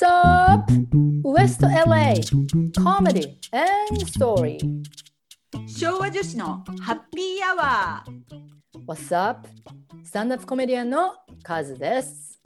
[0.00, 0.72] What's up?
[1.24, 2.14] West LA
[2.74, 4.58] Comedy and Story.
[5.66, 9.46] 昭和女子のハッピーアワー What's up?
[10.02, 12.40] スタンダップコメディアンのカズです。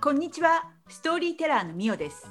[0.00, 0.62] こんにちは。
[0.88, 2.24] ストーリーテラーのミオです。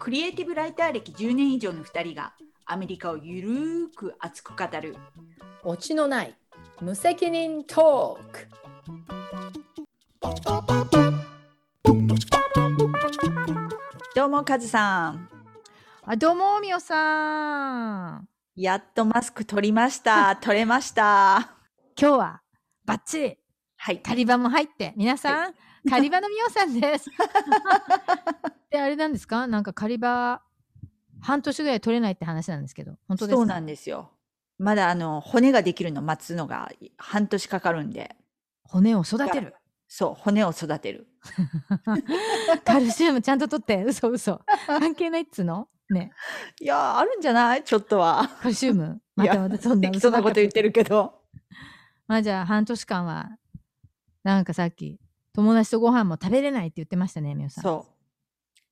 [0.00, 2.34] クリエイティブライター歴10年以上の2人が
[2.66, 4.96] アメリカをゆるーく熱く語る。
[5.62, 6.36] オチのない
[6.80, 8.48] 無責任トーク
[14.18, 15.28] どうもカズさん。
[16.02, 18.28] あ、どうも、みおさん。
[18.56, 20.34] やっとマスク取りました。
[20.42, 21.52] 取れました。
[21.96, 22.42] 今日は
[22.84, 23.38] バッチリ
[23.76, 24.02] はい。
[24.02, 25.54] カリバも入って、皆さん、
[25.88, 27.08] カリバのみおさんです。
[28.70, 29.46] で、あれなんですか？
[29.46, 30.42] なんかカリバ
[31.20, 33.36] 半年ぐらい取れないって話なんですけど、本当ですか？
[33.36, 34.10] そうなんですよ。
[34.58, 38.16] まだあの骨ができるの待つのが半年かかるんで。
[38.64, 39.54] 骨を育てる？
[39.88, 41.08] そう骨を育てる
[42.64, 44.40] カルシウムちゃんと取って、嘘嘘。
[44.66, 45.68] 関係ないっつうの？
[45.90, 46.12] ね。
[46.60, 47.64] いやーあるんじゃない？
[47.64, 49.00] ちょっとはカルシウム？
[49.20, 50.68] いやまたまたそんな適当なこと言ってる。
[50.68, 51.14] るけど
[52.06, 53.30] まあじゃあ半年間は、
[54.24, 54.98] なんかさっき、
[55.32, 57.64] 友達とご飯も食べれないって言ってましたね、みおさん。
[57.64, 57.92] そう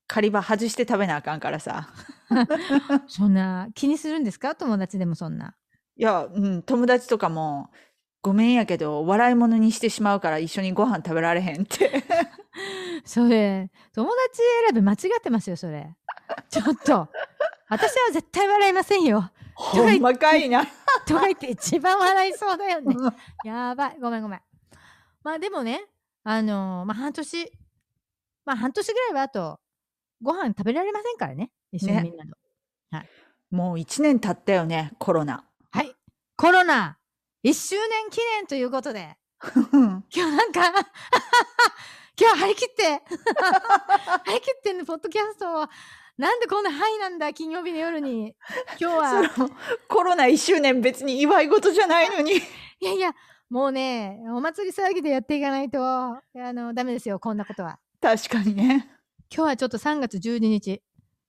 [0.09, 1.89] 狩り場外して食べなあかんからさ
[3.09, 4.55] そんな気にするんですか？
[4.55, 5.56] 友達でもそんな。
[5.98, 7.70] いや、うん、友達とかも、
[8.27, 12.02] ごめんやけど、笑い物にしてしまうから一緒にご飯食べられへんって。
[13.06, 15.94] それ、友達選び間違ってますよ、それ。
[16.50, 17.08] ちょっと。
[17.69, 19.30] 私は絶対笑いませんよ。
[19.54, 20.66] ほんまかいな。
[21.06, 22.97] とか言って一番笑いそうだよね。
[23.44, 23.98] やばい。
[24.00, 24.41] ごめんごめん。
[25.22, 25.84] まあでもね、
[26.24, 27.52] あのーまあ半年、
[28.44, 29.60] まあ半年ぐらいはあと、
[30.20, 31.52] ご飯食べられませんからね。
[31.70, 32.36] 一緒にねみんなと。
[33.52, 35.44] もう一年経ったよね、コロナ。
[35.70, 35.94] はい。
[36.36, 36.98] コロナ
[37.47, 39.16] 1周年記念ということで、
[39.55, 40.62] 今日なんか、
[42.20, 43.03] 今日張り切って、
[44.27, 45.69] 張り切ってんの、ポッドキャストを、
[46.19, 48.34] なんでこんなハイなんだ、金曜日の夜に。
[48.80, 49.30] 今日は、
[49.86, 52.32] コロナ1周年別に祝い事じゃないのに。
[52.81, 53.15] いやいや、
[53.48, 57.78] もうね、お祭り騒ぎでやっていかないと、あの、ダメですよ、こんなことは。
[58.00, 58.91] 確かにね。
[59.32, 60.82] 今日はちょっと3月12日。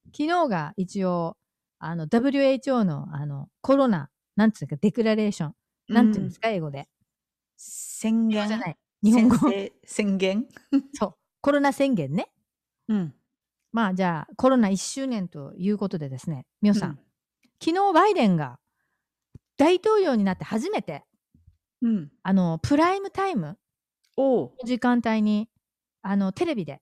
[0.06, 1.38] 昨日が一応、
[1.78, 5.54] あの、WHO の、あの、コロナ、なんつうか、デクラレーション。
[5.88, 6.88] なんていうんですか、英語で。
[7.56, 8.48] 宣言？
[8.48, 8.78] じゃない。
[9.04, 9.38] 日本語。
[9.86, 10.48] 宣言？
[10.94, 11.16] そう。
[11.42, 12.30] コロナ宣言ね。
[12.88, 13.14] うん。
[13.72, 16.90] まあ、じゃあ、コロナ1周年ということでですね、みおさん。
[16.92, 17.00] うん
[17.60, 18.60] 昨日、バイデンが
[19.58, 21.04] 大統領になって初めて、
[21.82, 22.12] うん。
[22.22, 23.58] あの、プライムタイム
[24.18, 25.50] の時間帯に、
[26.04, 26.82] あの、テレビで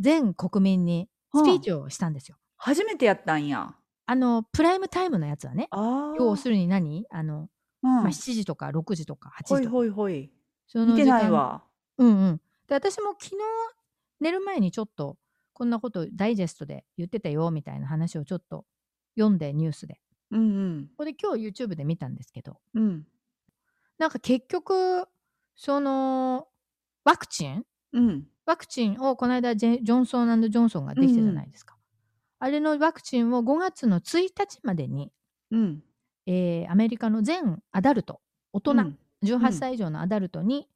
[0.00, 2.36] 全国民にスピーチをしたんですよ。
[2.56, 3.76] 初めてやったんや。
[4.06, 6.16] あの、プライムタイムのやつはね、ああ。
[6.18, 7.06] 要するに何？
[7.10, 7.48] あの、
[7.82, 9.70] うん、まあ、7時とか6時とか8ほい時とか。
[9.70, 10.30] ほいほい。
[10.66, 11.64] そ見てないわ。
[11.98, 12.40] うんうん。
[12.68, 13.36] で、私も昨日
[14.20, 15.16] 寝る前にちょっと、
[15.52, 18.64] こんなことダイジェストで言ってたよみたいな話をちょっと
[19.18, 20.00] 読んでニュースで。
[20.30, 20.90] うんうん。
[20.96, 23.06] これ今日 YouTube で見たんですけど、うん。
[23.98, 25.06] なんか結局、
[25.56, 26.48] その、
[27.04, 27.64] ワクチン？
[27.92, 28.26] うん。
[28.46, 31.76] ワクチンをこの間ジョンソンジョンソンができたじゃないですか。
[32.38, 35.12] あれのワクチンを5月の1日までに、
[35.50, 35.82] うん。
[36.32, 38.20] えーアメリカの全アダルト、
[38.52, 40.68] 大人、うん18歳以上のアダルトに、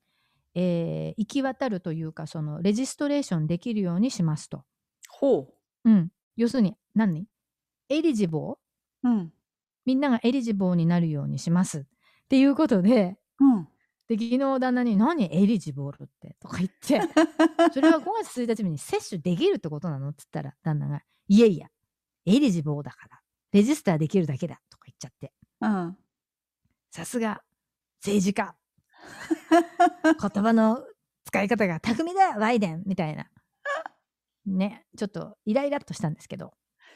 [0.54, 4.64] えー行き渡るというか、そのレジストレーションできるようにしますと。
[5.08, 5.48] ほ
[5.84, 6.10] うん。
[6.36, 7.26] 要するに、何？
[7.88, 9.08] エリジボー？
[9.08, 9.10] う。
[9.10, 9.32] うん。
[9.86, 11.78] みんながエリジボーになるようにします。
[11.80, 11.84] っ
[12.28, 13.68] ていうことで、うん。
[14.08, 15.24] で、昨日旦那に、何？
[15.32, 17.00] エリジボールってとか言って、
[17.72, 20.08] それは5月1日に接種できるってことなの？
[20.08, 21.68] って言ったら、旦那が、いやいや、
[22.26, 23.20] エリジボーだから、
[23.52, 25.32] レジスターできるだけだとか言っちゃって、
[25.68, 25.96] うん。
[26.90, 27.42] さすが、
[28.00, 28.54] 政治家。
[30.04, 30.84] 言葉の
[31.24, 33.26] 使い方が巧みだよ、バイデンみたいな。
[34.46, 36.52] ね、ちょっとイライラっとしたんですけど、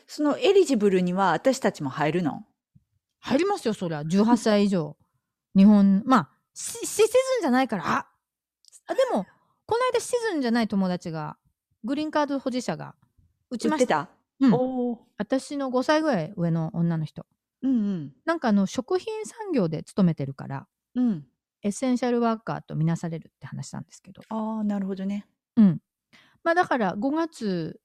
[0.07, 2.45] そのエリジブルには私たちも入るの？
[3.21, 4.03] 入りますよ、そりゃ。
[4.03, 4.97] 18歳以上。
[5.57, 7.09] 日本、まあ、シシチズン
[7.43, 8.07] じゃないから、あ
[8.87, 9.27] あでも、
[9.67, 11.37] この間シチズンじゃない友達が、
[11.85, 12.95] グリーンカード保持者が、
[13.51, 14.05] 打ちました。
[14.05, 14.11] た？
[14.41, 14.99] うん。
[15.17, 17.27] 私の5歳ぐらい上の女の人。
[17.63, 17.75] うんう
[18.05, 18.15] ん。
[18.25, 21.29] なんかあの、食品産業で勤めてるから、うん。
[21.63, 24.23] エッセンシャルワーカーとみなされるって話なんですけど。
[24.29, 25.27] ああ、なるほどね。
[25.57, 25.81] うん。
[26.45, 27.81] まあだから5月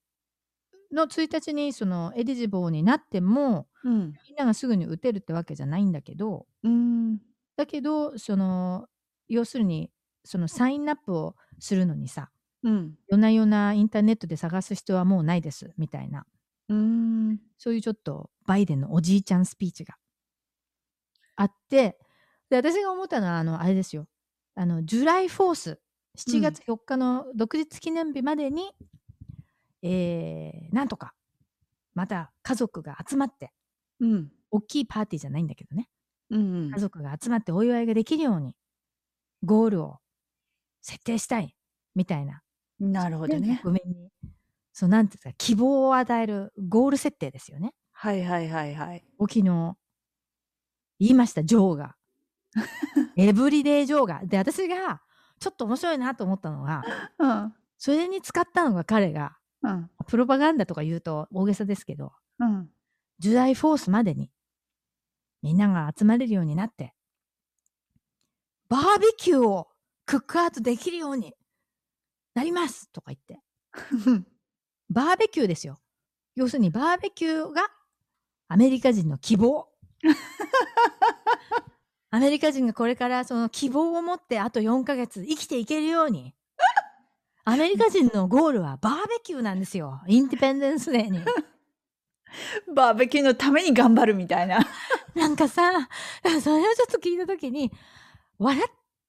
[0.92, 4.20] の1日にそのエリジボーになっても、うん。
[4.28, 7.20] みんながすぐに打てるってわけじゃないんだけど、うん。
[7.56, 8.88] だけど、その、
[9.28, 9.92] 要するに、
[10.26, 12.32] そのサインアップをするのにさ、
[12.64, 12.98] うん。
[13.08, 16.26] 夜な夜なインターネットで探す必要はもうないです、みたいな、
[16.70, 17.40] うん。
[17.58, 19.96] そういうちょっとバイデンのおじいちゃんスピーチが
[21.36, 21.98] あって、
[22.50, 24.08] で、私が思ったのは、あの、あれですよ。
[24.56, 25.82] あの、ジュライフォース、
[26.18, 28.72] 7月4日の独立記念日までに、
[29.82, 31.14] えー、なんとか、
[31.96, 33.52] また家族が集まって、
[34.00, 34.32] うん。
[34.52, 35.90] 大きいパーティーじゃないんだけどね、
[36.30, 38.56] うん家族が集まってお祝いができるように、
[39.44, 39.98] ゴールを
[40.82, 41.56] 設定したい、
[41.96, 42.44] みたいな。
[42.80, 42.92] うん。
[42.92, 43.60] なるほどね。
[43.64, 44.12] 国民に、
[44.74, 47.74] そう、なんていうんですか、希望を与えるゴール設定ですよね。
[47.92, 49.04] はいはいはいはい。
[49.20, 49.78] 沖の
[51.00, 51.96] 言いました、ジョーが。
[53.16, 54.22] エブリデイジョーが。
[54.26, 55.02] で、私が
[55.40, 56.84] ちょっと面白いなと思ったのが、
[57.20, 57.54] うん。
[57.78, 59.90] それに使ったのが彼が、うん。
[60.08, 62.70] プロパガンダとか言うと大げさですけど、うん。
[63.20, 64.32] ジュライフォースまでに
[65.42, 66.94] みんなが集まれるようになって、
[68.70, 69.68] バーベキューを
[70.06, 71.34] クックアウトできるように
[72.34, 73.42] なりますとか言って、
[74.94, 75.80] バーベキューですよ。
[76.36, 77.64] 要するにバーベキューが
[78.48, 79.68] アメリカ人の希望。
[82.12, 86.34] アメリカ人がこれからその希望を持ってあと4ヶ月生きていけるように。
[87.46, 90.02] アメリカ人のゴールはバーベキューなんですよ。
[90.08, 91.20] インディペンデンスデーに。
[92.74, 94.60] バーベキューのために頑張るみたいな。
[95.16, 95.90] なんかさ、
[96.24, 97.72] それをちょっと聞いたときに、
[98.40, 98.62] 笑っ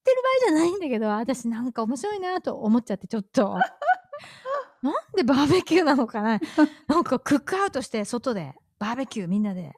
[0.05, 3.59] てる場合じゃないんだけど、私なんか面白いなと思っちゃって、ちょっと。
[4.85, 6.39] なんでバーベキューなのかな？
[6.87, 9.73] なんかクックアウトして外でバーベキューみんなで。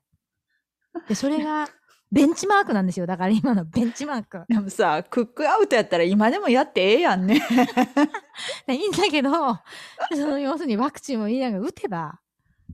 [1.08, 1.69] で、それが
[2.11, 3.06] ベンチマークなんですよ。
[3.06, 4.43] だから今のベンチマーク。
[4.49, 7.41] でもさ、クックアウトやったら今でもやってええやんね。
[8.69, 12.20] いいんだけど、その要するにワクチンを言いながら打てば、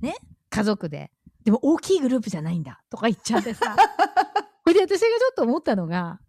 [0.01, 0.15] ね、
[0.49, 1.11] 家族で。
[1.45, 3.77] でも大きいグループじゃないんだとか言っちゃってさ。
[4.65, 6.21] これで私がちょっと思ったのが、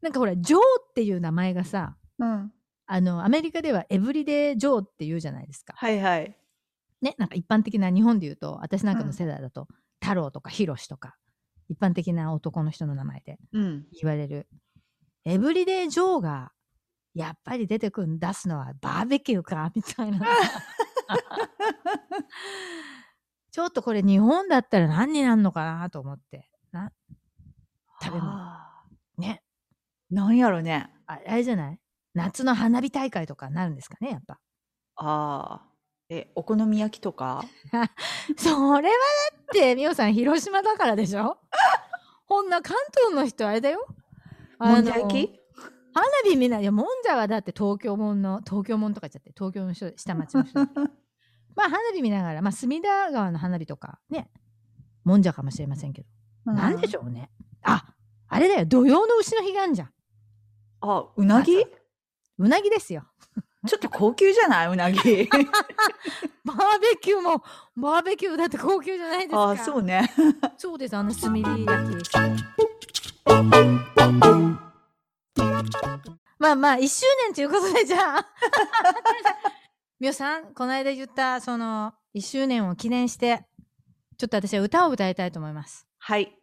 [0.00, 2.52] なんかほら、ジョーっていう名前がさ、うん。
[2.90, 5.74] あの、アメリカではエブリデイ・ジョーって言うじゃないですか。
[5.76, 6.34] はいはい。
[7.02, 9.68] ね、なんか一般的な日本で言うと、私なんかの世代だと、
[10.00, 11.16] 太郎とかヒロシとか、
[11.68, 13.86] 一般的な男の人の名前でうん。
[13.92, 14.48] 言われる。
[15.26, 16.52] エブリデイ・ジョーが、
[17.14, 20.20] やっぱり出てくる、出すのはバーベキューかみたいな。
[23.50, 26.48] ちょっとこれ日本だったら何になるのかなと思って。
[26.72, 26.92] な
[28.02, 28.30] 食べ物。
[28.32, 28.82] あ
[29.18, 29.42] ね。
[30.12, 30.90] ーなんやろね。
[31.06, 31.80] ああれじゃない？
[32.14, 34.38] 夏の花火大会とかになるんですかね、やっぱ。
[34.96, 35.68] ああ。
[36.10, 37.44] え、お好み焼きとか？
[38.38, 38.88] それはだ
[39.42, 41.38] って、みおさん、広島だからでしょ？
[42.26, 43.86] ほんな関東の人、あれだよ。
[44.58, 45.40] もんじゃ焼き？
[45.94, 46.72] 花火見ないよ。
[46.72, 50.60] もんじゃはだって東京もんの、東京もんとか言っちゃって、東京の人、下町の人。
[51.56, 54.30] まあ、花火見ながら、まあ、隅田川の花火とか、ね、
[55.04, 56.02] もんじゃかもしれませんけ
[56.44, 56.52] ど。
[56.52, 57.30] なんでしょょうね。
[57.62, 57.94] あ、
[58.28, 58.66] あれだよ。
[58.66, 59.92] 土曜の牛の日があんじゃん。
[60.80, 61.64] あ、うなぎ？
[62.38, 63.04] うなぎですよ。
[63.66, 64.68] ちょっと高級じゃない？
[64.68, 64.98] うなぎ。
[65.00, 65.28] バー
[66.80, 67.42] ベキューも、
[67.76, 69.40] バーベキューだって高級じゃないですか。
[69.40, 70.08] ああ、そうね。
[70.56, 72.10] そうです、あの炭火焼き。
[76.38, 78.26] まあまあ、1周年ということで、じゃあ。
[79.98, 83.44] みおさん、この間言った、その、1周年を記念して、
[84.16, 85.86] ちょっと私は歌を歌いたいと思います。
[85.98, 86.38] はい。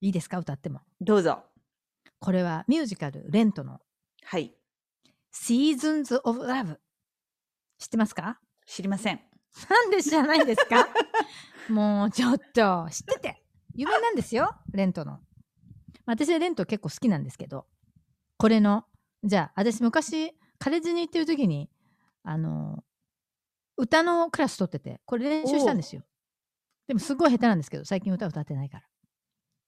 [0.00, 0.38] いいですか？
[0.38, 0.80] 歌っても。
[1.00, 1.42] どうぞ。
[2.20, 3.80] これはミュージカル、レントの
[4.24, 4.54] はい。
[5.42, 6.76] Seasons of Love。
[7.78, 8.40] 知ってますか？
[8.66, 9.20] 知りません。
[9.70, 10.88] なんで知らないんですか？
[11.72, 13.42] もうちょっと知ってて
[13.74, 15.12] 有名なんですよレントの。
[15.12, 15.22] まあ
[16.12, 17.66] 私はレント結構好きなんですけど
[18.36, 18.84] これの
[19.22, 21.70] じゃあ私昔カレッジに行ってる時に
[22.24, 22.82] あの
[23.76, 26.02] 歌のクラス取っててこれ練習したんですよ。
[26.88, 28.88] でもすごい下手なんですけど最近歌歌ってないから。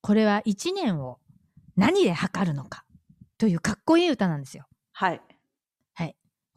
[0.02, 1.20] これは1年を
[1.76, 2.84] 何で測るのか
[3.38, 4.66] というかっこいい歌なんですよ。
[4.92, 5.20] はい。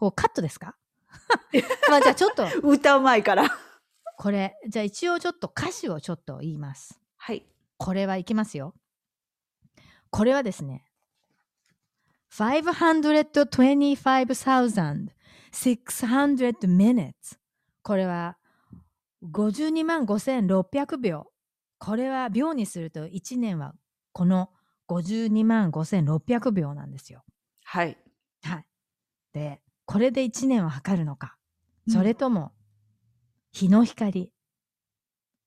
[0.03, 0.75] こうカットですか？
[1.89, 3.45] まあじゃあちょっと歌うまいから。
[4.17, 6.99] これじゃあ一応ちょっと歌詞をちょっと言います。
[7.15, 7.45] はい。
[7.77, 8.75] これはいきますよ。
[10.09, 10.83] これはですね、
[15.51, 17.37] 525,600 minutes。
[17.81, 18.37] これは
[19.23, 21.31] 52万5600秒。
[21.79, 23.73] これは秒にすると1年は
[24.11, 24.49] この
[24.89, 27.23] 52万5600秒なんですよ。
[27.63, 27.97] はい。
[28.43, 28.65] はい。
[29.33, 31.37] で、これで1年を測るのか、
[31.89, 32.53] それとも
[33.51, 34.31] 日の光、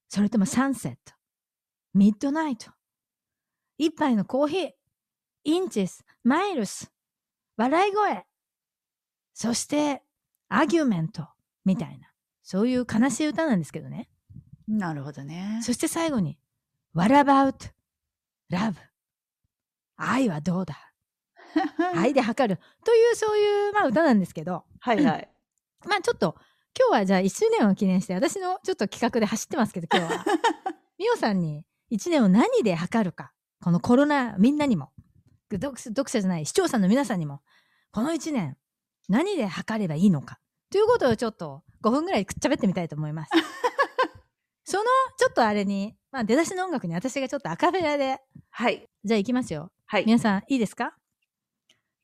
[0.09, 1.15] それともサンセット、
[1.95, 2.71] ミッドナイト、
[3.79, 4.71] 一杯のコーヒー、
[5.45, 6.93] インチス、マイルス、
[7.57, 8.27] 笑い声、
[9.35, 10.03] そして
[10.49, 11.29] アギュメント。
[11.67, 12.09] みたいな、
[12.45, 14.09] そういう悲しい歌なんですけどね。
[14.69, 15.59] なるほどね。
[15.65, 16.39] そして最後に、
[16.95, 17.73] What about
[18.53, 18.77] love?
[19.97, 20.86] 愛はどうだ？
[21.95, 25.29] 愛 で測るというそういう、まあ、歌なんですけど、はいはい。
[25.87, 26.37] まあちょっと
[26.79, 30.25] 今日はじゃあ1周年を記念して私のちょっと企画で走ってますけど今日は
[30.99, 33.33] みおさんに1年を何で測るか
[33.63, 34.93] このコロナみんなにも
[35.53, 37.43] 読読者じゃない視聴者の皆さんにも
[37.93, 38.57] この1年
[39.09, 40.39] 何で測ればいいのか
[40.71, 43.31] ということをちょっと5分ぐらいくっちゃべってみたいと思います。
[44.65, 44.85] その、
[45.17, 48.21] ちょっとあれに、まあ出だしの音楽に私がちょっとアカペラで、
[48.51, 48.89] はい。
[49.05, 49.71] じゃあ行きますよ。
[49.87, 50.05] はい。
[50.07, 50.97] 皆さん、いいですか？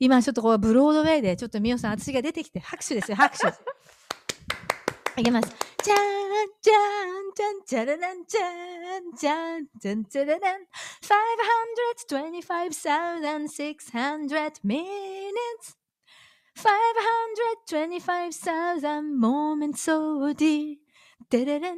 [0.02, 3.46] 今ちょっとこう、ブロードウェイで、ちょっとみおさん、私が出てきて、拍手ですよ、拍手。
[5.20, 5.48] いきます。
[5.84, 5.98] じゃん、
[6.60, 6.76] じゃん、
[7.32, 10.62] じゃん、じゃららん、じゃん、じゃん、じゃん、じゃららん。
[12.10, 15.76] 525,600 minutes.
[16.56, 20.78] 525,000 moments so dear.
[21.30, 21.76] でれれん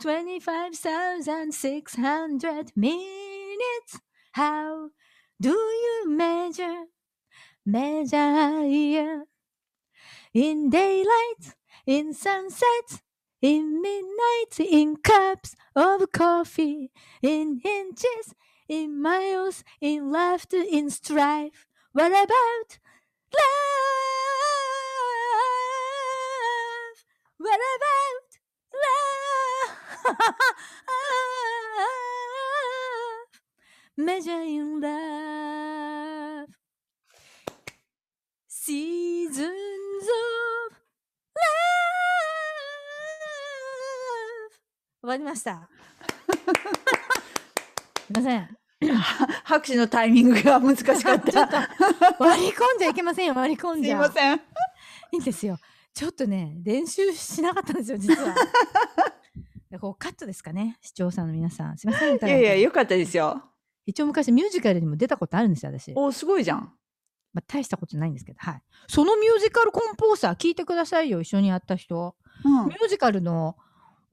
[0.00, 4.00] 525,600 minutes.
[4.32, 4.88] How
[5.44, 6.84] do you measure,
[7.66, 9.24] measure?
[10.34, 11.54] In daylight,
[11.86, 13.02] in sunset,
[13.42, 18.34] in midnight, in cups of coffee, in inches,
[18.68, 21.66] in miles, in laughter, in strife.
[21.92, 22.78] What about
[23.34, 23.50] love?
[27.38, 28.28] What about
[30.08, 30.18] love?
[33.98, 35.33] Measuring love.
[45.04, 45.68] 終わりました。
[48.06, 48.56] すいません。
[49.44, 51.68] 拍手のタイミングが難しかった。
[52.18, 53.96] 割り込んじゃいけませんよ、割り込んすじゃ。
[53.96, 54.36] いません。
[54.36, 54.40] い
[55.12, 55.58] いんですよ。
[55.92, 58.34] ちょっとね、練習しなかったんですよ、実は。
[59.70, 61.76] でこうカットですかね、視聴者の皆さん。
[61.76, 62.16] すいません。
[62.16, 63.42] いやいや、よかったですよ。
[63.84, 65.92] 一応昔ミュージカルにも出たことあるんですよ、私。
[65.94, 66.60] お、すごいじゃん。
[67.34, 68.62] まあ、大したことないんですけど、はい。
[68.88, 72.16] そのミュージカルコンポーサー聞いてくださいよ、一緒にやった人。
[72.44, 73.56] うんミュージカルの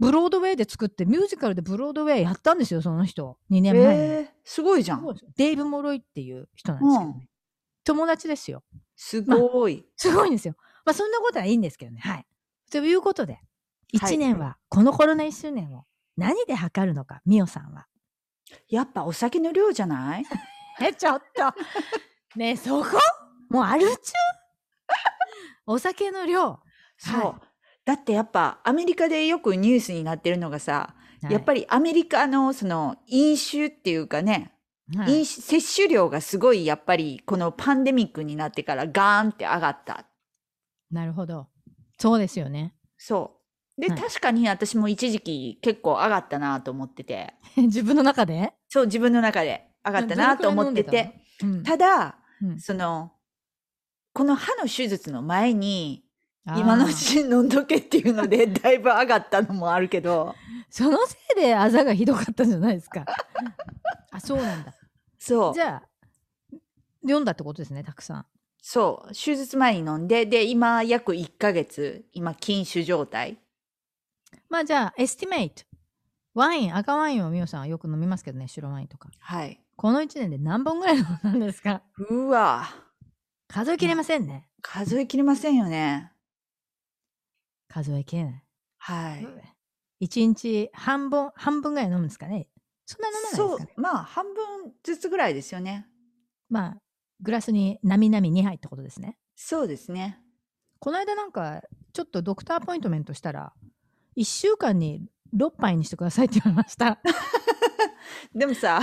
[0.01, 3.37] ブロードウェイで作って、ミュージカルでブロードウェイやったんですよ、その人。
[3.51, 4.01] 2年前に。
[4.01, 5.05] えー、すごいじゃん。
[5.37, 7.29] デイブ・モロイっていう人なんですけどね。
[7.83, 8.63] 友達ですよ。
[8.95, 9.85] すごい。
[9.95, 10.55] すごいんですよ。
[10.85, 11.99] まあそんなことはいいんですけどね。
[12.03, 12.25] はい。
[12.71, 13.41] ということで、はい
[14.15, 15.83] 1年は、このコロナ1周年を
[16.17, 17.85] 何で測るのか、みおさんは。
[18.69, 20.25] やっぱお酒の量じゃない？
[20.81, 21.53] え、ちょっと。
[22.39, 22.87] ねえ、そこ？
[23.49, 23.97] もうアル中
[25.67, 26.59] お酒の量。
[26.97, 27.21] そう。
[27.21, 27.41] は
[27.85, 30.95] だってやっぱアメリカでよくニュースになってるのがさ、
[31.29, 34.53] やっぱり、りアメリカのその飲酒っていうかね、
[34.95, 35.19] はい。
[35.19, 40.05] 飲酒摂取量がすごいやっぱりこのパンデミックになってからガーンって上がった。
[40.91, 41.47] なるほど。
[41.97, 42.73] そうですよね。
[42.97, 43.37] そ
[43.77, 43.81] う。
[43.81, 43.99] で、はい。
[43.99, 48.53] 確かに私も一時期結構上がったなと思ってて、 自分の中で？
[48.67, 51.63] そう自分の中で上がったなと思ってて、うん。
[51.63, 52.59] ただ、うん。
[52.59, 53.13] その、
[54.13, 56.03] この歯の手術の前に、
[56.45, 60.35] 今のうちに飲んどけっていうので、 だいぶ上がったのもあるけど、
[60.69, 63.05] そのせいであざがひどかったんじゃないですか。
[64.11, 64.73] あ、そうなんだ。
[65.19, 65.61] そうじ。
[65.61, 66.57] ゃあ、
[67.03, 68.25] 読んだってことですね、たくさん。
[68.61, 69.13] そう。
[69.13, 73.37] 手術前に飲んで、で、今約1ヶ月、今禁酒状態。
[74.49, 75.63] まあじゃあ、エスティメイト。
[76.33, 79.09] ワイン、赤ワインをみおさんはよく飲みますけどね、白ワインとか。
[79.19, 79.61] はい。
[79.75, 81.81] この1年で何本ぐらい飲んだんですか？
[82.09, 82.67] うわ
[83.47, 84.47] 数えきれませんね。
[84.61, 86.10] 数えきれませんよね。
[87.71, 88.43] 数えきれない。
[88.77, 89.27] はい。
[89.99, 92.47] 一日半分、半分ぐらい飲むんですかね。
[92.85, 93.73] そんな飲まないですそうかね。。
[93.77, 95.87] まあ、半分ずつぐらいですよね。
[96.49, 96.77] まあ、
[97.21, 99.17] グラスになみなみ2杯ってことですね。
[99.35, 100.19] そうですね。
[100.79, 101.61] この間なんか、
[101.93, 103.53] ちょっとドクターアポイントメントしたら、
[104.17, 106.99] 1週間に6杯にしてくださいって言われました。
[108.35, 108.81] でもさ、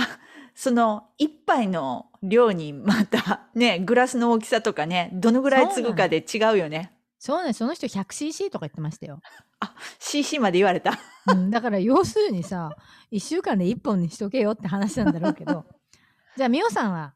[0.55, 6.93] その一杯の量にまたね、グラスの大きさとかね、どのぐらい継ぐかで違うよね。
[7.19, 9.19] そうね、その人 100cc とか言ってましたよ。
[9.99, 10.93] CC まで言われた。
[11.27, 12.69] うん、だから要するにさ、
[13.11, 15.65] 1週間で1本にしとけよって話なんだろうけど。
[16.37, 17.13] じゃあ、みおさんは、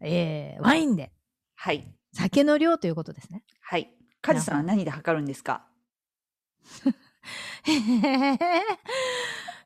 [0.00, 1.12] えー、ワインで
[1.56, 1.94] はい。
[2.14, 3.44] 酒の量ということですね。
[3.60, 3.94] はい。
[4.22, 5.66] カズさんは何で測るんですか？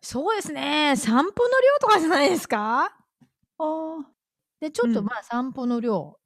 [0.01, 0.95] そうですね。
[0.97, 2.85] 散歩の量とかじゃないですか？
[2.87, 2.91] あ
[3.59, 4.11] あ。
[4.61, 6.19] で、ちょっとうんまあ散歩の量、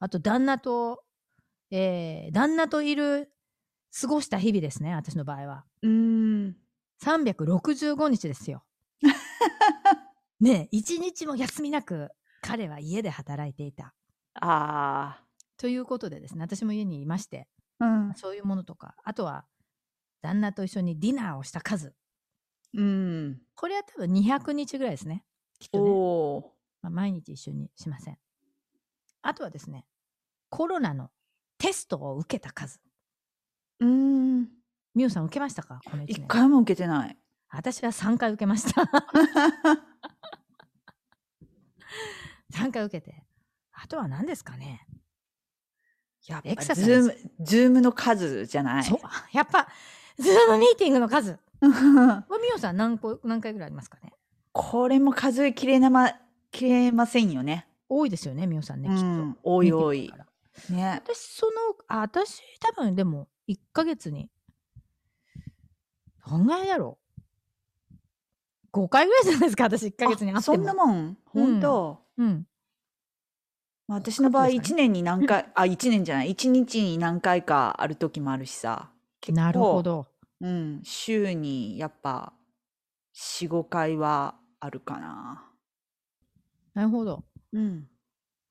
[0.00, 1.02] あと旦那と、
[1.70, 3.32] えー、旦那といる、
[3.98, 5.64] 過ごした日々ですね、私の場合は。
[5.82, 5.90] うー
[6.48, 6.56] ん。
[7.02, 8.64] 365日ですよ。
[10.40, 12.10] ねえ、一日も休みなく、
[12.42, 13.94] 彼は家で働いていた。
[14.34, 15.22] あ
[15.56, 17.86] ということでですね、私も家にいまして、あ。
[17.86, 18.14] うん。
[18.14, 19.46] そういうものとか、あとは、
[20.22, 21.94] 旦那と一緒にディナーをした数。
[22.74, 23.40] うん。
[23.54, 25.24] これは多分200日ぐらいですね。
[25.58, 25.90] きっとね。
[25.90, 26.56] おお。
[26.82, 28.18] まあ、毎日一緒にしません。
[29.22, 29.86] あとはですね、
[30.50, 31.10] コロナの
[31.66, 32.78] テストを受けた数。
[33.80, 34.48] うーん。
[34.94, 35.80] みおさん受けましたか？
[35.84, 36.06] この1年。
[36.06, 37.16] 一回も受けてない。
[37.50, 38.82] 私は3回受けました。
[42.54, 43.24] 3回受けて。
[43.72, 44.86] あとは何ですかね？
[46.28, 48.84] やっぱエクササイズ Zoom、 Zoom の数じゃない？
[48.84, 48.98] そう。
[49.32, 49.66] やっぱ、
[50.18, 51.36] Zoom ミーティングの数。
[51.60, 51.68] み
[52.54, 54.12] おさん何個、何回ぐらいありますかね？
[54.52, 56.12] これも数えきれなま、
[56.52, 57.66] きれませんよね。
[57.88, 59.04] 多いですよね、みおさんね、きっと。
[59.04, 60.12] うん多い多い
[60.70, 61.00] ね。
[61.04, 61.52] 私、その、
[61.88, 64.30] あ、私、多分でも、1ヶ月に、
[66.28, 66.98] どんぐらいだろ
[68.72, 70.56] う ?5 回ぐらいじゃないですか、私、1ヶ月にあっても。
[70.56, 71.18] そんなもん？
[71.26, 72.46] 本当、うん。
[73.86, 78.90] まあ私の場合そうですか1年に何回、あ、1年じゃない、1日に何回かある時もあるしさ。
[79.20, 79.82] 結構なるほ。
[79.82, 80.06] ど。
[80.40, 82.32] うん、週にやっぱ
[83.14, 85.50] 4、5回はあるかな。
[86.74, 87.24] なるほど。
[87.52, 87.88] うん。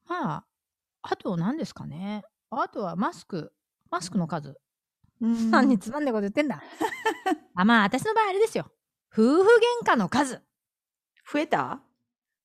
[0.07, 0.45] まあ、
[1.07, 2.24] あと何ですかね。
[2.50, 3.53] あとはマスク、
[3.91, 4.57] マスクの数。
[5.21, 6.62] うん何につまんねえこと言ってんだ。
[7.55, 8.65] あ、まあ、私の場合あれですよ。
[9.13, 9.50] 夫婦
[9.83, 10.41] 喧嘩の数。
[11.31, 11.79] 増えた？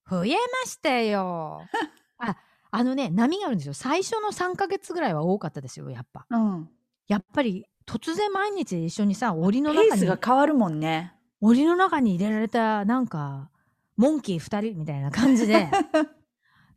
[0.09, 1.63] 増えましたよ。
[2.19, 2.37] あ、
[2.71, 3.75] あのね、波があるんですよ。
[3.75, 6.27] 最初の3ヶ月ぐらいは多かったですよ、やっぱ。
[6.29, 6.71] うん。
[7.09, 11.15] やっぱり、突然毎日一緒にさ、檻のペース中に、が変わるもんね。
[11.41, 13.51] 檻の中に入れられた、なんか、
[13.97, 15.69] モンキー2人みたいな感じで、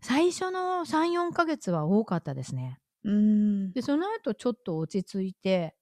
[0.03, 2.79] 最初の3、4ヶ月は多かったですね。
[3.05, 3.71] うん。
[3.71, 5.75] で、その後ちょっと落ち着いて、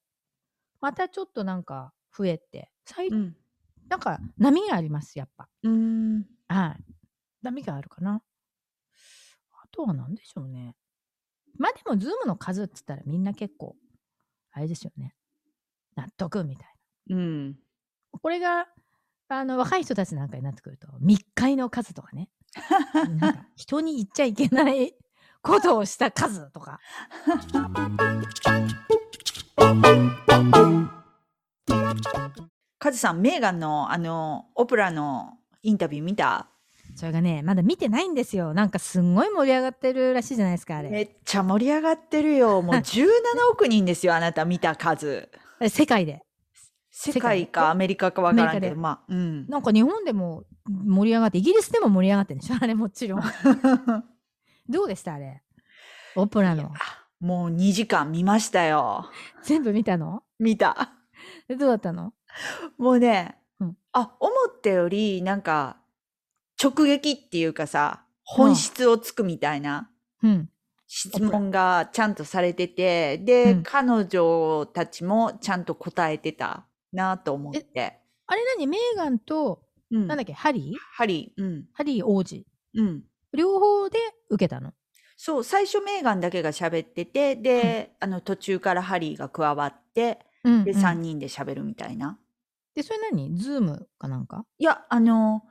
[0.80, 3.36] またちょっとなんか増えて、最うん。
[3.90, 5.50] なんか波があります、やっぱ。
[5.64, 6.26] うん。
[6.48, 6.84] はい。
[7.42, 8.22] 波があるかな。
[9.54, 10.76] あとは何でしょうね。
[11.58, 13.76] まあでも、ズームの数っつったらみんな結構、
[14.52, 15.16] あれですよね。
[15.96, 16.70] 納得みたい
[17.10, 17.50] うん。
[17.52, 18.20] な。
[18.22, 18.68] これが、
[19.30, 22.30] あの、若い人たちなんかになってくると、密会の数とかね。
[23.20, 24.94] なんか、人に言っちゃいけない
[25.42, 26.80] ことをした数とか。
[32.80, 36.48] カズさん、メーガンのあの、オプラのインタビュー見た？
[36.96, 38.54] それがね、まだ見てないんですよ。
[38.54, 40.90] なんかすんごい盛り上がってるらしいじゃないですか、あれ。
[40.90, 42.62] めっちゃ盛り上がってるよ。
[42.62, 43.08] もう 17
[43.52, 45.30] 億人ですよ、あなた見た数。
[45.70, 46.22] 世界で。
[46.90, 49.48] 世世界界かアメリカかわからんけど、まあ、うん。
[49.48, 52.58] なんか日本でも盛り上がって、イギリスでも盛り上がってるんでしょ？
[52.62, 53.22] あれもちろん。
[54.70, 55.16] どうでした？
[55.16, 55.42] あれ。
[56.16, 56.72] オプラの。
[57.20, 59.10] もう2時間見ましたよ。
[59.44, 60.24] 全部見たの？
[60.40, 60.94] 見た。
[61.48, 62.14] でどうだったの？
[62.78, 65.78] もうね、うんあ、思ったより、なんか、
[66.62, 69.90] 直撃っていうかさ、本質をつくみたいな
[70.24, 70.50] うん。
[70.88, 78.00] 質問がちゃんとされてて、で、うん彼女たちもちゃんと答えてたなと思って。
[78.28, 78.68] あれ何？
[78.68, 82.46] メーガンと、うんなんだっけ、ハリーハリー、うん、ハリー王子。
[82.76, 83.04] うん。
[83.34, 84.00] 両方で
[84.30, 84.74] 受けたの？
[85.18, 92.18] そう、最初メーガンだけが喋ってて、で、あの途中からハリーが加わって、うん、で、うん3人で喋るみたいな。
[92.74, 93.38] で、それ何？
[93.38, 94.46] ズームかなんか？
[94.58, 95.44] いや、あの、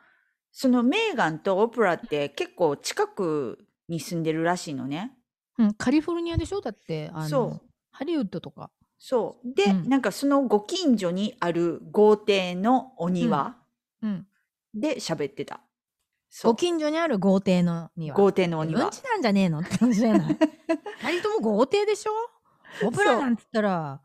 [0.53, 5.13] そのメーガンとオプラって結構近くに住んでるらしいのね。
[5.59, 6.61] うん、カリフォルニアでしょ？
[6.61, 7.61] だって、あのそう、
[7.93, 8.71] ハリウッドとか。
[8.99, 9.55] そう。
[9.55, 13.57] で、うんなんかそのご近所にある豪邸のお庭
[14.03, 14.27] うん。
[14.75, 15.61] で喋ってた。
[16.29, 18.17] そうご近所にある豪邸の庭。
[18.17, 18.91] 豪邸のお庭うん。
[18.91, 20.39] ちなんじゃねえのって感じじゃない？
[21.03, 22.13] 二人とも豪邸でしょ？
[22.87, 24.01] オプラなんて言ったら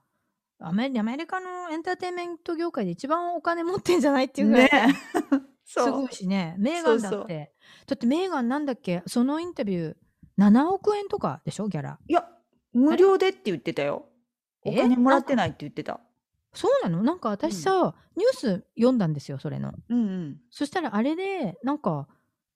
[0.59, 4.93] アメリアメリカのエンターテインメント業界で一番お金持ってんじゃないっていうぐらい、ね。
[5.65, 6.13] す そうごい。
[6.13, 7.27] しねメーガンだってそうそう
[7.87, 9.03] だってメーガンなんだっけ？
[9.05, 9.95] そのインタビュー
[10.39, 11.67] 7億円とかでしょ？
[11.67, 12.27] ギャラいや、
[12.73, 14.07] 無料でって言ってたよ。
[14.63, 15.99] おえ金もらってないって言ってた。
[16.55, 17.03] そうなの？
[17.03, 20.41] なんか私さ、ニュース読んだんですよそれのうんうん。
[20.49, 22.07] そしたらあれでなんか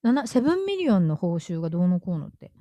[0.04, 2.52] 7 7ミリオンの報酬がどうのこうのって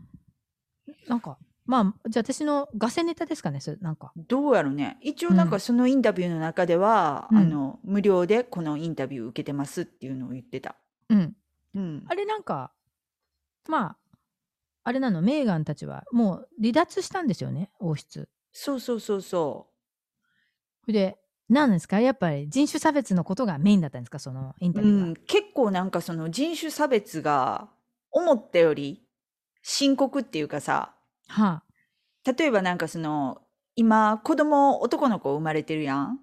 [1.07, 4.99] なんかまあじゃあ私のガセネタですかねそれなんかどうやろね。
[5.03, 10.77] 一応なんうんかそのインタビューの中では、うんあの、無料でこのインタビュー受けてますっていうのを言ってた。
[11.11, 11.37] うん
[11.75, 12.05] うん。
[12.09, 12.73] あれなんか、
[13.69, 13.97] まあ、
[14.85, 18.31] あれなの、メーガンたちはもう離脱したんですよね、王室。
[18.51, 19.69] そうそうそうそ
[20.87, 22.01] それで、何ですか？
[22.01, 24.19] やっぱり人種差別のことがメインだったんですか？
[24.19, 24.75] そのインう。
[24.75, 25.09] タビューは。
[25.09, 25.15] うん。
[25.27, 27.69] 結構なんかその人種差別が
[28.11, 29.03] 思ったより
[29.63, 30.95] 深刻っていうかさ、
[31.29, 31.63] はあ、
[32.25, 33.43] 例えばなんかその、
[33.77, 36.21] 今子供男の子生まれてるやん。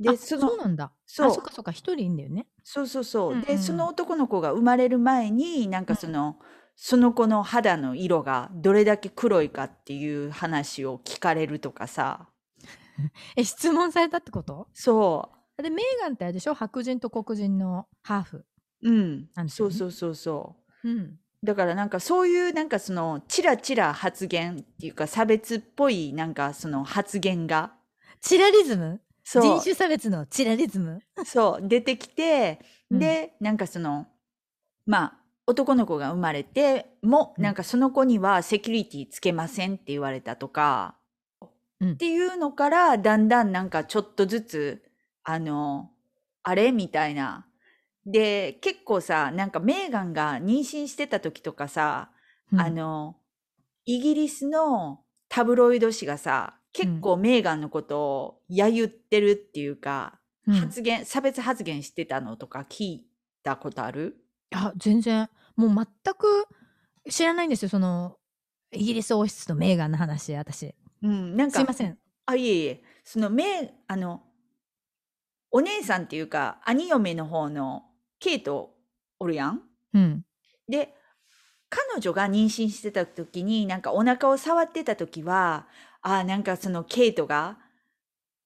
[0.00, 0.92] で、あそのそうなんだ。
[1.06, 2.48] そうあ、そっかそっか、一人いいんだよね。
[2.64, 3.40] そうそうそう。
[3.40, 6.38] で、うんうんその男の子が生まれる前に、なんかその、
[6.76, 12.28] その子の肌の色がどれだけ黒いかっていう話を聞かれるとかさ。
[13.36, 14.68] え、質問されたってこと？
[14.74, 16.54] そで、メーガンってあれでしょ？
[16.54, 18.44] 白人と黒人のハーフ。
[18.82, 18.90] う。
[18.90, 19.28] うん。
[19.34, 19.74] なんですよね。
[19.74, 20.88] そうそうそうそう。
[20.88, 21.18] うん。
[21.44, 27.74] だからなんかそういうなんかそのチラチラ発言っていうか差別っぽいなんかその発言が。
[28.20, 29.00] チラリズム？
[29.24, 29.42] そう。
[29.42, 31.00] 人種差別のチラリズム？
[31.24, 31.68] そう。
[31.68, 32.98] 出てきて、うん。
[32.98, 34.06] でなんかその
[34.86, 37.44] まあ男の子が生まれてもうん。
[37.44, 40.97] なんかその子にはセキュリティつけませんって言われたとか、
[41.80, 41.92] うん。
[41.92, 44.82] っていうのからだんだんなんかちょっとずつ
[45.24, 45.90] あの
[46.42, 46.72] あれ？
[46.72, 47.46] みたいな。
[48.06, 52.10] で結構さなんかメーガンが妊娠してた時とかさ、
[52.52, 52.60] うん。
[52.60, 53.16] あの
[53.84, 60.54] イギリスのタブロイド紙がさ結構メーガンのことを揶揄ってるっていうか、うん。
[60.54, 63.06] 発言差別発言してたのとか聞い
[63.42, 64.16] たことある？
[64.54, 65.28] あ全然。
[65.56, 66.46] もう全く
[67.10, 68.16] 知らないんですよその
[68.70, 74.22] イギリス王室とメーガンの話私うん、なんかすいませんあ、いえいえ、そのめ、あの、
[75.50, 77.84] お姉さんっていうか、兄嫁の方の
[78.20, 78.74] ケイト
[79.18, 79.62] おるやん？
[79.94, 80.24] うん
[80.68, 80.94] で、
[81.70, 85.66] 彼女が妊娠してた時に、なんかお腹を触ってた時は、
[86.02, 87.58] あ、なんかそのケイトが、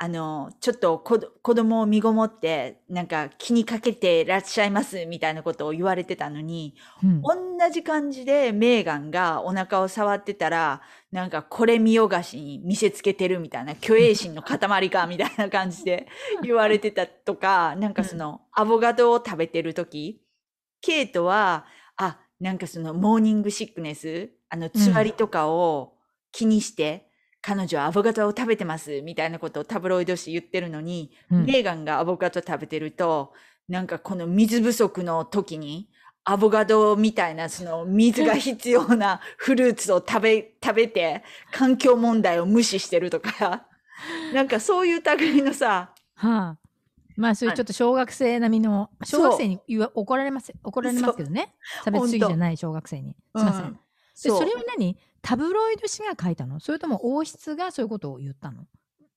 [0.02, 7.22] あの、ちょっと子供を身ごもって、なんか気にかけてらっしゃいますみたいなことを言われてたのに、うん。
[7.22, 16.08] 同じ感じでメーガンがお腹を触ってたら、なんかこれ見よがしに見せつけてるみたいな、虚栄心の塊かみたいな感じで
[16.42, 20.20] 言われてたとか、なんかそのアボカドを食べてる時、
[20.80, 21.64] ケイトは、
[21.96, 25.94] あ、なんかそのモーニングシックネス、あの、つわりとかを
[26.32, 27.11] 気にして、
[27.42, 31.44] 彼女はアボカドを食べてますみたいなことをタブロイド紙言ってるのに、うん。
[31.44, 33.32] メーガンがアボカド食べてると、
[33.68, 35.88] なんかこの水不足の時に、
[36.24, 43.66] アボカドみたいなその水が必要なフルーツを食べ、 食べて環境問題を無視してるとか、
[44.32, 46.58] なんかそういう類のさ、はあ。
[47.16, 51.54] まあそういうちょっと小学生並みの小学生に言わ怒られます怒られますけどね。
[51.84, 53.16] 差別主義じゃない小学生に。
[53.36, 53.78] すいません、
[54.14, 54.38] そう。
[54.38, 54.96] それは何？
[55.22, 56.60] タブロイド紙が書いたの？
[56.60, 58.64] それとも王室がそういうことを言ったの？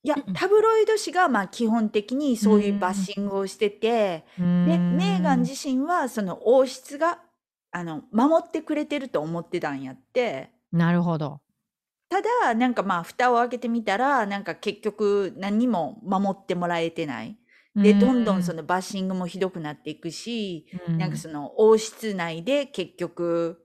[0.04, 4.44] いやタブロイド紙がまあ基本的にそういうバッシングをしてて、で、
[4.78, 7.22] メーガン自身はその王室が、
[7.72, 11.42] あの、守ってくれてると思ってたんやって、なるほど。
[12.08, 17.36] ただ、なんかまあ、蓋を開けてみたら、なんか結局何にも守ってもらえてない。
[17.76, 23.65] で、どんどんそのバッシングもひどくなっていくし、なんかその王室内で結局、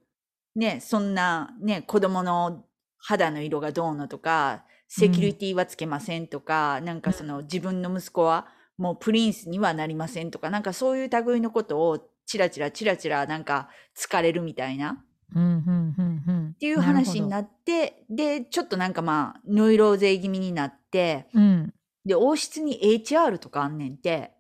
[0.55, 2.65] ね、そんなね、子供の
[2.99, 15.05] 肌の色がどうのとか、セキュリティはつけませんとか、なんかその自分の息子はもうプリンスにはなりませんとか、なんかそういう類のことをチラチラチラチラなんか疲れるみたいな。
[15.35, 16.49] うんうんうんうん。
[16.57, 21.73] っていう話になって、で、ちょっとなんかまあ、ノイローゼ気味になって、うん。
[22.05, 24.33] で、王室に HR とかあんねんて、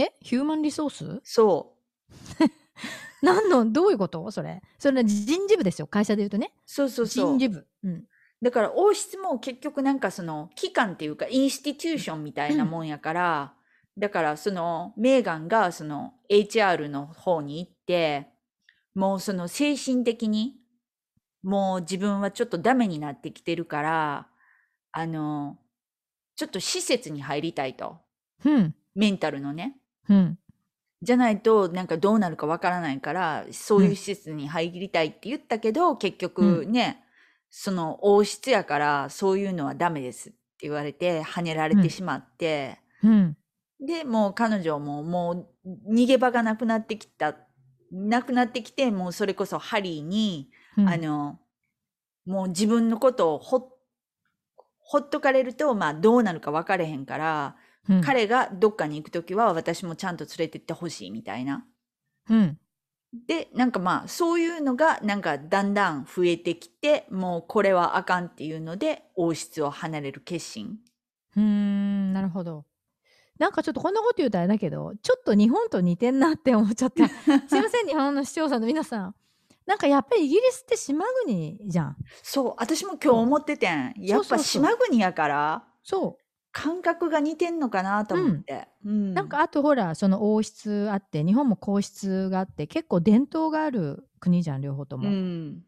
[0.00, 0.12] え？
[0.20, 1.20] ヒューマンリソース？
[1.24, 1.74] そ
[3.22, 4.30] 何のどういうこと？
[4.30, 4.62] それ。
[4.78, 5.86] それは人事部ですよ。
[5.86, 6.52] 会社で言うとね。
[6.54, 7.38] う、そうそうそう。
[7.38, 7.38] 人。
[7.38, 7.66] 事部。
[7.84, 8.04] うん。
[8.40, 13.54] だから王室も結局なんかその機関っていうかインスティテューションみたいなもんやから、
[13.96, 18.28] だからそのメーガンがその HR の方に行って、
[18.94, 20.60] もうその精神的に
[21.42, 24.28] もう自分はちょっとダメになってきてるから、
[24.92, 25.58] あの、
[26.36, 27.98] ちょっと施設に入りたいと。
[28.44, 28.74] うん。
[28.94, 29.76] メンタルのね。
[30.08, 30.38] うん
[31.00, 37.04] じゃないとなんかどうなるかわからないから、そういう施設に入りたいって言ったけど、結局ね、
[37.50, 43.36] その王室やからそういうのはダメですって言われて跳ねられてしまって、うん。
[43.80, 47.36] で、もう彼女ももう逃げ場がなくなってきた、
[47.92, 50.88] なくなってきて、もうそれこそハリーに、うん。
[50.88, 51.38] あの、
[52.26, 53.68] もう自分のことをほっ、
[54.80, 57.56] ほっとかれると、まあどうなるか分かれへんから、
[57.88, 58.00] うん。
[58.02, 61.64] 彼がどっかに行くときは私もちゃんと連れてってほしいみたいな。
[62.28, 62.58] うん。
[63.26, 70.78] で、なんかまあそういうのがなんかだんだん増えてきて、もうこれはあかんっていうので王室を離れる決心。
[71.36, 72.64] うーんなるほど。
[73.38, 77.06] なんかちょっとこんなこと言うとあれだけどちょっと日本と似てんなって思っちゃった
[77.46, 79.14] すいません日本の視聴者の皆さん。
[79.64, 81.96] なんかやっぱりイギリスって島国じゃん。
[82.22, 83.94] そう、私も今日思っててん。
[83.98, 85.64] やっぱ島国やから。
[85.82, 86.16] そ
[86.60, 88.68] 感覚が似てんのかなと思って。
[88.84, 95.64] うんうなんかあとほらその王室あって日本も皇室があって結構伝統がある国じゃん両方とうも、ん。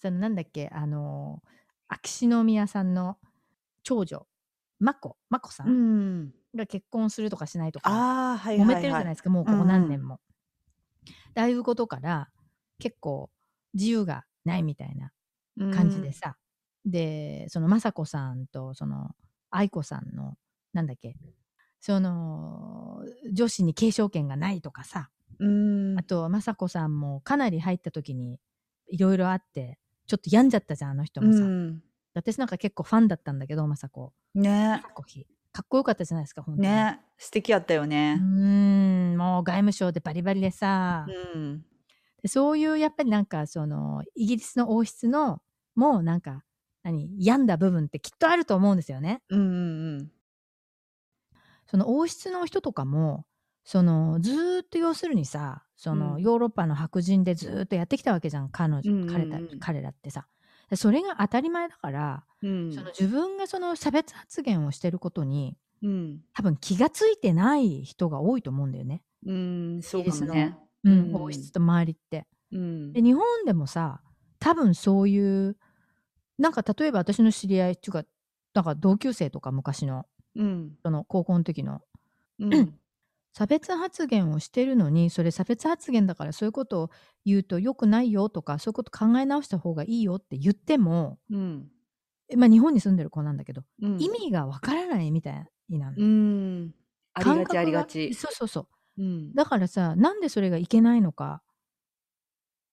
[0.00, 1.42] そのなんだっけあの
[1.88, 3.18] 秋篠宮さんの
[3.82, 4.26] 長女
[4.80, 6.34] 眞子眞子さうんん。
[6.54, 8.74] が結婚するとかしないとか、ああ、はいはい、はい。
[8.74, 10.20] 揉めてるじゃないですか、もうここ何年も。
[11.34, 12.30] でああいうことから
[12.78, 13.30] 結構
[13.74, 15.12] 自由がないみたいな
[15.72, 16.36] 感じでさ、
[16.84, 19.10] でその雅子さんとその
[19.50, 20.36] 愛子さんの
[20.72, 21.16] なんだっけ
[21.80, 25.98] その女子に継承権がないとかさ、うん。
[25.98, 28.40] あと雅子さんもかなり入った時に
[28.88, 31.82] いろいろあってちょっと病んじゃったじゃんあの人もさ、うん。
[32.14, 34.12] 私なんか結構ファンだったんだけど雅子。
[34.34, 34.80] ね。
[34.82, 35.26] かっこいい。
[35.52, 36.68] かっこよかったじゃないですか本当に。
[36.68, 37.00] ね。
[37.18, 38.16] 素敵やったよね。
[38.16, 39.16] ん。
[39.16, 41.64] もう外務省でバリバリでさ、うん。
[42.22, 45.40] でそういうやっぱりなんかそのイギリスの王室の
[45.74, 46.42] もうなんか
[46.86, 49.20] 何病んだ部分ってきっとあると思うんですよね。
[49.28, 49.42] うんう
[50.02, 50.10] ん
[51.68, 53.26] その王室の人とかも
[53.64, 60.28] そのずーっと要するにさそのうんヨーロッパの白人でずーっとやってきたわけじゃん彼女、うんうんうん彼た彼らってさ
[60.70, 62.72] でそれが当たり前だから、うん。
[62.72, 66.20] その自分がその差別発言をしてることにうん。
[66.32, 70.56] 多分気がついてない人が多いと思うんだよね、うん、そうかイギリスのもね。
[70.84, 72.26] うんうん王室と周りって。
[72.52, 73.02] うんで。
[73.02, 74.02] 日本でもさ
[74.38, 75.56] 多分そういう
[76.38, 78.04] なんか例えば私の知り合いっていうか
[78.54, 80.76] なんか同級生とか昔のうん。
[80.82, 81.80] その高校の時の
[82.38, 82.78] うん。
[83.36, 86.90] 差別発言をしてるのにそれ差別発言だからそういうことを
[87.26, 91.68] 言うと良くないよとかそういうこと考え直した方がいいよって言っても、うん。
[92.30, 96.74] えまあ、日本に住んでる子なんだけど、うん意味がわからないみたいなの、うん。
[97.12, 98.14] ありがち感覚がありがち。
[98.14, 99.34] そうそうそううん。
[99.34, 101.42] だからさなんでそれがいけないのか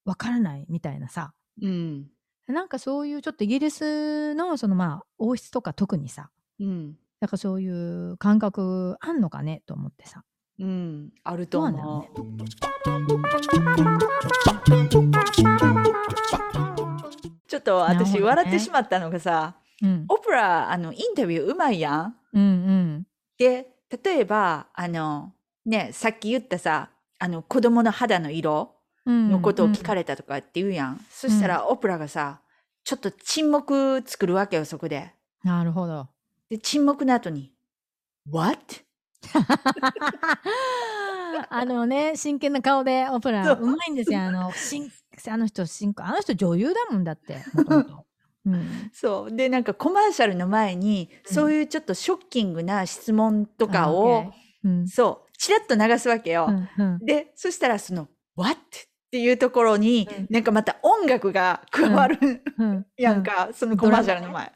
[0.06, 2.08] わからないみたいなさうん。
[2.48, 6.30] なんかそういうちょっとイギリスのそのまあ王室とか特にさ
[6.60, 6.98] うん。
[7.22, 10.24] なんかそういう感覚あんのかねと思ってさ
[10.60, 11.12] うん。
[11.24, 13.34] あるとどうう思ねう。
[17.48, 22.16] ちょっと私笑ってしまったのがさ、うんオプラあのインタビューうまいやん。
[22.34, 23.68] うんうんで
[24.04, 25.34] 例えばあの
[25.66, 28.73] ねさっき言ったさあの子供の肌の色うん
[29.06, 31.06] のことを聞かれたとかって言うやん。
[31.10, 32.42] そしたらオプラがさ
[32.84, 35.14] ちょっと沈黙作るわけよそこで。
[35.44, 36.08] なるほど。
[36.50, 37.54] で沈黙の後に
[38.30, 38.60] 「What?
[41.50, 43.64] 」あのね真剣な顔でオペラそう。
[43.64, 44.20] うまいんですよ。
[44.20, 44.90] あのしん
[45.30, 47.38] あの人あの人女優だもんだって
[48.46, 48.90] うん。
[48.94, 49.36] そう。
[49.36, 51.34] でなんかコマーシャルの前に、うん。
[51.34, 54.88] そういうちょっとショッキングな質問とかあをうん。
[54.88, 55.32] そう。
[55.38, 56.48] ちらっと流すわけよ。
[56.50, 57.06] うんうん。
[57.06, 58.60] でそしたらその「What?」
[59.14, 62.18] っていうところに、うんなんかまた音楽が加わる、
[62.58, 64.52] うんやんか、そのコマーシャルの前。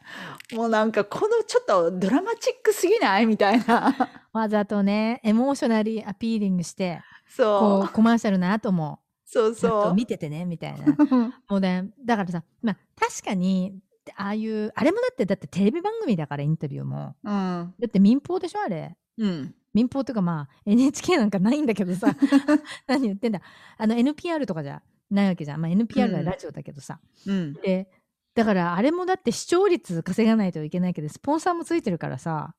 [0.53, 3.27] もうなんかこのちょっとドラマチックすぎない？
[3.27, 3.93] みたいな。
[4.33, 7.89] わざとねエモーショナリーアピーリングしてそこうう。
[7.89, 9.83] コマーシャルの後もそうそう。
[9.89, 10.87] と見ててねみたいな
[11.47, 13.77] もうねだからさまあ確かに
[14.15, 17.75] ああいうあれもだってだってテレビ番組だからインタビューもうん。
[17.79, 19.53] だって民放でしょあれうん。
[19.77, 22.15] 民放とかまあ NHK なんかないんだけどさ
[22.87, 23.41] 何言ってんだ
[23.77, 27.53] あの NPR とかじゃないわけじゃん、まあ、NPR はラジオだけどさ、うん。
[27.53, 27.87] で
[28.33, 32.53] だからあれもだって視聴率稼がないといけないけどスポンサーもついてるからさ、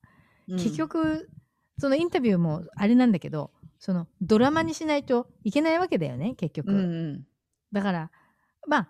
[0.49, 1.29] 結局
[1.77, 6.81] そのインタビューもあれなんだけどそのドラマにしないといけないわけだよね結局、うん、う
[7.13, 7.27] ん。
[7.71, 8.11] だから
[8.67, 8.89] まあ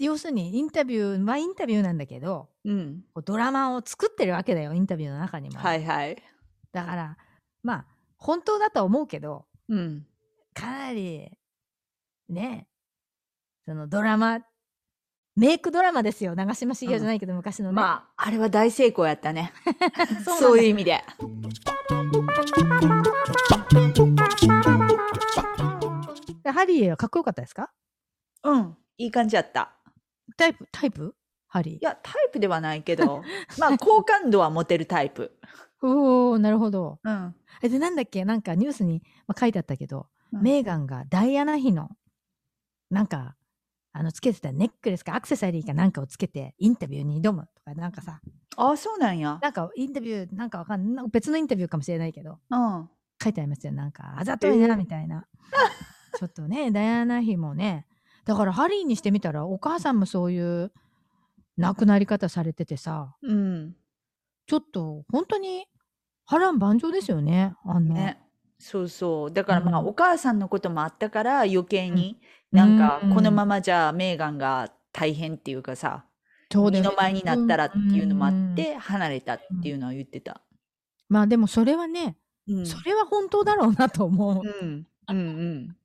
[0.00, 3.02] 要するにインタビューはインタビューなんだけどうん。
[3.24, 6.16] ドラマを作ってるわけだよインタビューの中にも、はいはい。
[6.72, 7.16] だから
[7.64, 7.86] まあ
[8.18, 10.06] 本当だとは思うけどうん。
[10.54, 11.28] かなり
[12.28, 12.68] ね
[13.66, 14.38] そのドラマ
[15.36, 19.52] メイクドラマですよ長嶋茂雄じゃないけど、昔のね、まあ、あれは大成功やったね。
[20.24, 21.02] そうそういう意味で。
[26.42, 27.70] でハリーはかっこよかったですか？
[28.44, 28.76] うん。
[28.98, 29.72] いい感じやった。
[30.36, 31.14] タイプタイプ？
[31.48, 33.22] ハリーいや、タイプではないけど、
[33.58, 35.36] まあ、好感度は持てるタイプ。
[35.86, 36.98] おおなるほど。
[37.02, 37.34] うん。
[37.62, 38.24] えでなんだっけ？
[38.24, 40.42] なんかニュースに、まあ、書いてあったけど、うん。
[40.42, 41.90] メーガンがダイアナ妃の
[42.90, 43.36] なんか
[43.92, 48.20] あのつけてたネックレスかアクセサリーかなんかをつけてインタビューに挑むとかなんかさ。
[48.56, 49.38] ああ、そうなんや。
[49.42, 51.06] なんかインタビューなんかわかんない。
[51.10, 52.88] 別のインタビューかもしれないけどうん。
[53.22, 53.72] 書いてありますよ。
[53.72, 55.26] なんかあざといなみたいな、
[56.18, 57.86] ちょっとね ダイアナ妃もね
[58.24, 60.72] だからハリーにしてみたらお母さんもそういう
[61.56, 63.14] 亡くなり方されててさ。
[63.22, 63.76] うん。
[64.46, 65.66] ちょっと本当に
[66.26, 68.20] 波乱万丈ですよねあんな、ね。
[68.58, 69.32] そうそう。
[69.32, 72.18] だからまあ、うんお母さんのこともあったから余計に、
[72.50, 76.06] なんかうんこのままじゃメーガンが大変っていうかさ、
[76.50, 80.40] 二そうだよねの舞になったらっていうのもあっうんて離れたっていうのは言ってた。
[81.08, 82.16] まあでもそれはね、
[82.48, 82.66] うん。
[82.66, 84.40] それは本当だろうなと思う。
[84.42, 84.86] うん。
[85.08, 85.76] うんうん。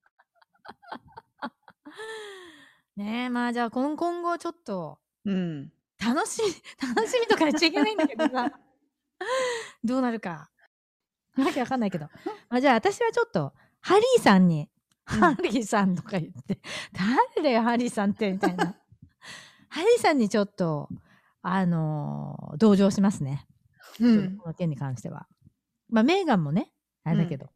[2.95, 5.71] ねえまあじゃあ今今後ちょっとうん。
[5.99, 8.49] 楽しみ楽しみとか言っちゃいけないんだけどさ
[9.83, 10.49] どうなるか。
[11.37, 12.09] わけわかんないけど、
[12.49, 14.69] まあ、じゃあ私はちょっとハリーさんに、
[15.11, 15.19] うん。
[15.19, 16.59] ハリーさんとか言って
[16.91, 18.75] 誰だよハリーさんってみたいな。
[19.69, 20.89] ハリーさんにちょっと
[21.41, 23.47] あのー同情しますね、
[23.99, 24.37] うん。
[24.37, 25.27] この件に関しては。
[25.89, 26.71] まあメーガンもね
[27.03, 27.49] あれだけど、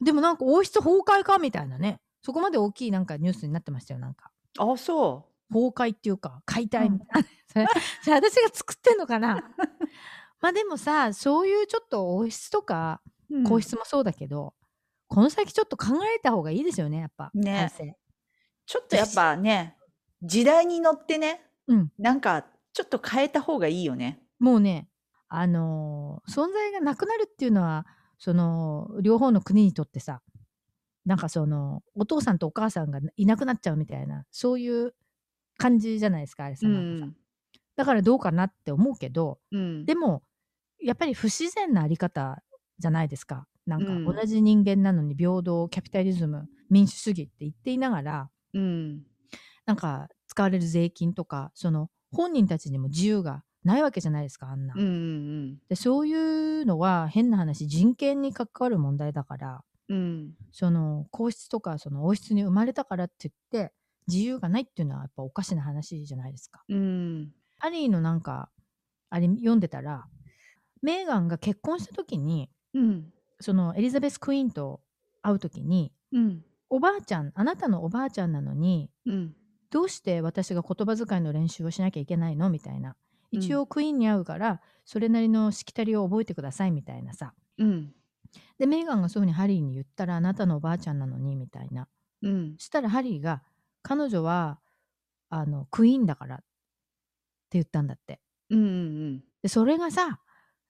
[0.00, 2.00] でもなんか王室崩壊かみたいなね。
[2.22, 4.30] そこまで大きいなんかニュースになってましたよなんか。
[4.58, 7.66] あ、そ崩壊っていうか解体みたいな、 それ
[8.02, 9.42] それ私が作ってんのかな？
[10.40, 13.42] まあでもさそういうちょっと王室とかう。
[13.44, 14.54] 皇室もそうだけど、
[15.08, 17.72] この先ちょっと考えた方がいいですよねやっぱね
[18.66, 19.76] ちょっとやっぱね、
[20.22, 21.92] 時代に乗ってね、うん。
[21.98, 24.20] なんかちょっと変えた方がいいよね。
[24.38, 24.88] もうね、
[25.28, 27.86] あのー存在がなくなるっていうのは、
[28.18, 30.20] その、両方の国にとってさ、
[31.06, 34.94] なんかその、お父さんとお母さんがいなくなっちゃうみたいな、そういう
[35.58, 36.66] 感じじゃないですか、あれさ。
[36.66, 37.16] うなんかさん。
[37.76, 39.84] だからどうかなって思うけど、うん。
[39.84, 40.22] でも、
[40.80, 42.42] やっぱり不自然なあり方
[42.78, 43.46] じゃないですか。
[43.66, 49.02] なんかうん同じ人間なのに平等、キャピタリズム、民主主義って言っていながら、うん。
[49.66, 54.74] なんか使われる税金とか、その本人たちにも自由がないわけじゃないですか、あんな。
[54.76, 56.14] うんうんでそうい
[56.62, 60.34] うのは変な話、人権に関わる問題だから、うん。
[60.52, 63.72] その皇室とかその王室に生まれたからって言って、
[64.08, 66.64] 自由がないっていうのはやっぱおかしな話じゃないですか。
[66.68, 67.32] うん。
[67.58, 68.50] ハリーのなんか、
[69.10, 70.06] あれ読んでたら、
[70.82, 73.12] メーガンが結婚した時に、うん。
[73.40, 74.80] そのエリザベス・クイーンと
[75.22, 76.44] 会う時に、うん。
[76.70, 79.34] おばあちゃん、あなたのおばあちゃんなのに、うん。
[79.70, 82.90] どうして私が言葉遣いの練習をしなきゃいけないのみたいな。
[82.90, 82.94] うん
[83.30, 87.34] 一応クイーンに会うから、それなりのしきたりを覚えてくださいみたいなさ。
[87.58, 87.92] うん。
[88.58, 91.88] で、メーガンがそういうふうにハリーに言ったら、あなたのおばあちゃんなのにみたいな。
[92.22, 92.54] うん。
[92.56, 93.42] そしたらハリーが、
[93.88, 94.60] 彼女は、
[95.30, 96.44] あの、クイーンだからって
[97.52, 98.20] 言ったんだって。
[98.50, 98.58] うん。
[98.60, 99.24] うん。
[99.40, 100.20] で、それがさ、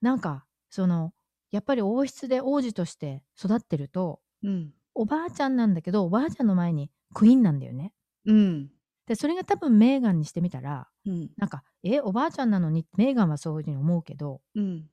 [0.01, 1.13] なんか、その、
[1.51, 4.73] やっぱり王室で王子として育ってると、うん。
[4.95, 7.91] おばあちゃんなんだけど、おばあちゃんの前にクイーンなんだよね。
[8.25, 8.71] うん。
[9.05, 11.29] で、それが多分メーガンにしてみたら、うん。
[11.35, 14.89] なんか、え、おばあちゃんなのに、メーガンはそういうふうに思うけど、うん。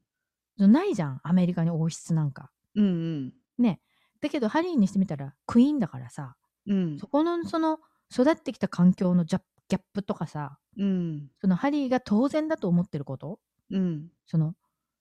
[0.59, 2.51] ないじゃん、アメリカに王室なんか。
[2.75, 3.33] うん。
[3.59, 3.81] ね。
[4.21, 6.37] だけど、ハリーにしてみたら、クイーンだからさ、
[6.67, 6.99] うん。
[6.99, 7.79] そこの、その、
[8.13, 11.29] 育ってきた環境のジャギャップとかさ、うん。
[11.41, 13.41] そのハリーが当然だと思ってること、
[13.71, 14.09] うん。
[14.27, 14.55] その、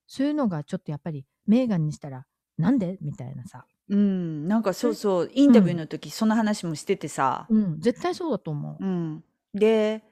[0.07, 2.25] そういうのがちょっとやっぱり、メーガンにしたら、
[2.57, 2.97] なんで？
[3.01, 3.65] みたいなさ。
[3.89, 4.47] うん。
[4.47, 7.45] なんかそうそう、インタビューの時その話もしててさ。
[7.49, 8.83] うん、絶対そうだと思う。
[8.83, 9.23] うん。
[9.53, 10.03] で、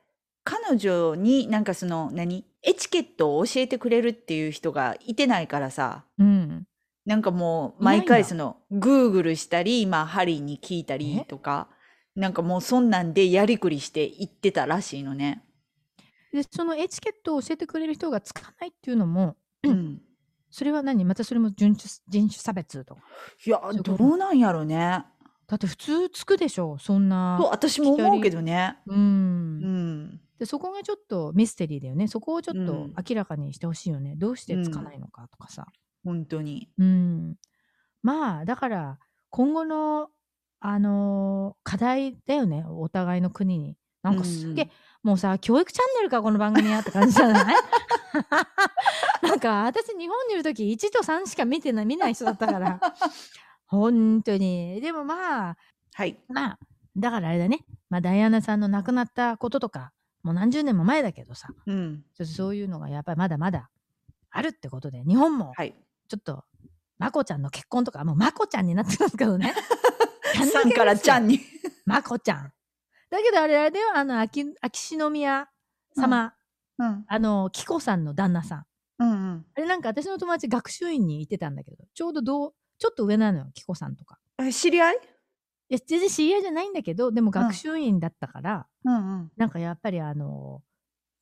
[0.43, 2.45] 彼女になんかその、何？
[2.61, 6.05] エチケットを教えてくれるっていう人がいてないからさ。
[6.19, 6.67] うん。
[7.05, 11.67] なんかもう毎回そのグーグルしたり、まあハリーに聞いたりとか、
[12.15, 15.43] なんかもうそんなんでやりくりして行ってたらしいのね。
[16.31, 20.01] で、そのエチケットを教えてくれる人がつかないっていうのも、うん。
[20.49, 21.03] それは何？
[21.03, 23.01] またそれも人種人種差別とか？
[23.45, 25.05] いや、どうなんやろね。
[25.47, 27.47] だって普通つくでしょ、そんなと。
[27.47, 28.77] 私も思うけどね。
[28.85, 28.93] う。
[28.93, 30.21] うんん。
[30.37, 32.07] で、そこがちょっとミステリーだよね。
[32.07, 34.15] そこをちょっとうん明らかにしてほしいよね。
[34.15, 35.67] どうしてつかないのかとかさ。
[36.03, 36.69] 本当に。
[36.77, 37.35] うん。
[38.01, 38.99] まあ、だから、
[39.29, 40.09] 今後の、
[40.65, 42.63] あのー課題だよね。
[42.67, 43.75] お互いの国に。
[44.01, 44.71] なんかすげえ、うん
[45.03, 47.55] もうさ、教育チャンネルか、この番組はって感じじゃない？
[49.21, 52.79] なんか、私、日本にいるとき、1と3しか見てない、見ない人だったから。
[53.67, 54.79] 本当に。
[54.79, 55.57] でもまあ、
[55.93, 56.17] はい。
[56.29, 56.59] まあ、
[56.95, 57.65] だからあれだね。
[57.89, 59.91] まあ、ダイアナさんの亡くなったこととか、
[60.23, 62.05] もう何十年も前だけどさ、うん。
[62.15, 63.69] ちょっとそういうのがやっぱりまだまだ
[64.31, 65.75] あるってことで、日本もはい。
[66.07, 66.45] ちょっと、
[66.97, 69.53] まこちゃんの結婚とか、もうまこちゃんになってますけどね。
[70.45, 71.39] さんからちゃんに。
[71.85, 72.53] まこちゃん。
[73.09, 75.49] だけどあれあれだよ、あの、秋秋篠宮
[75.95, 76.33] 様、
[76.79, 77.05] うん。
[77.07, 78.65] あの、紀子さんの旦那さん。
[78.99, 84.19] うんうんあれなんか私の友達学習院に行ってたんだけど、ちょうどどう、ちょっと上なのよ、紀子さんとか。
[84.39, 84.51] え。
[84.51, 84.95] 知り合い？
[85.69, 89.31] いや、全然知り合いじゃないんだけど、でも学習院だったから、うんうん。
[89.37, 90.61] なんかやっぱりあの、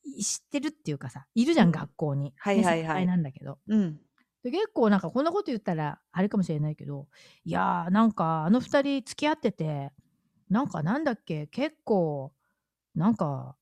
[0.04, 2.34] い知ってるっていうかさ、いるじゃん、うん学校に。
[2.38, 3.60] はいはいはいなんだけど。
[3.68, 4.02] うん。
[4.44, 7.08] で結構なんかこんなこと言ったらあれかもしれないけど、
[7.46, 9.92] いやーなんかあの二人付き合ってて、
[10.50, 12.34] なんかなんだっけ、結構、
[12.94, 13.56] なんか、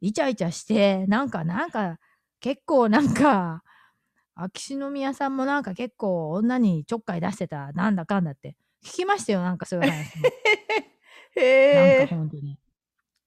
[0.00, 1.98] イチャイチャして、なんかなんか、
[2.40, 3.64] 結構なんか、
[4.34, 8.56] 秋篠宮さんもなんか結構女にちょっかい出してた、なんだかんだって。
[8.84, 10.28] 聞きましたよ、なんかそういう話も。
[11.36, 12.16] へなんえか。
[12.16, 12.58] 本当に。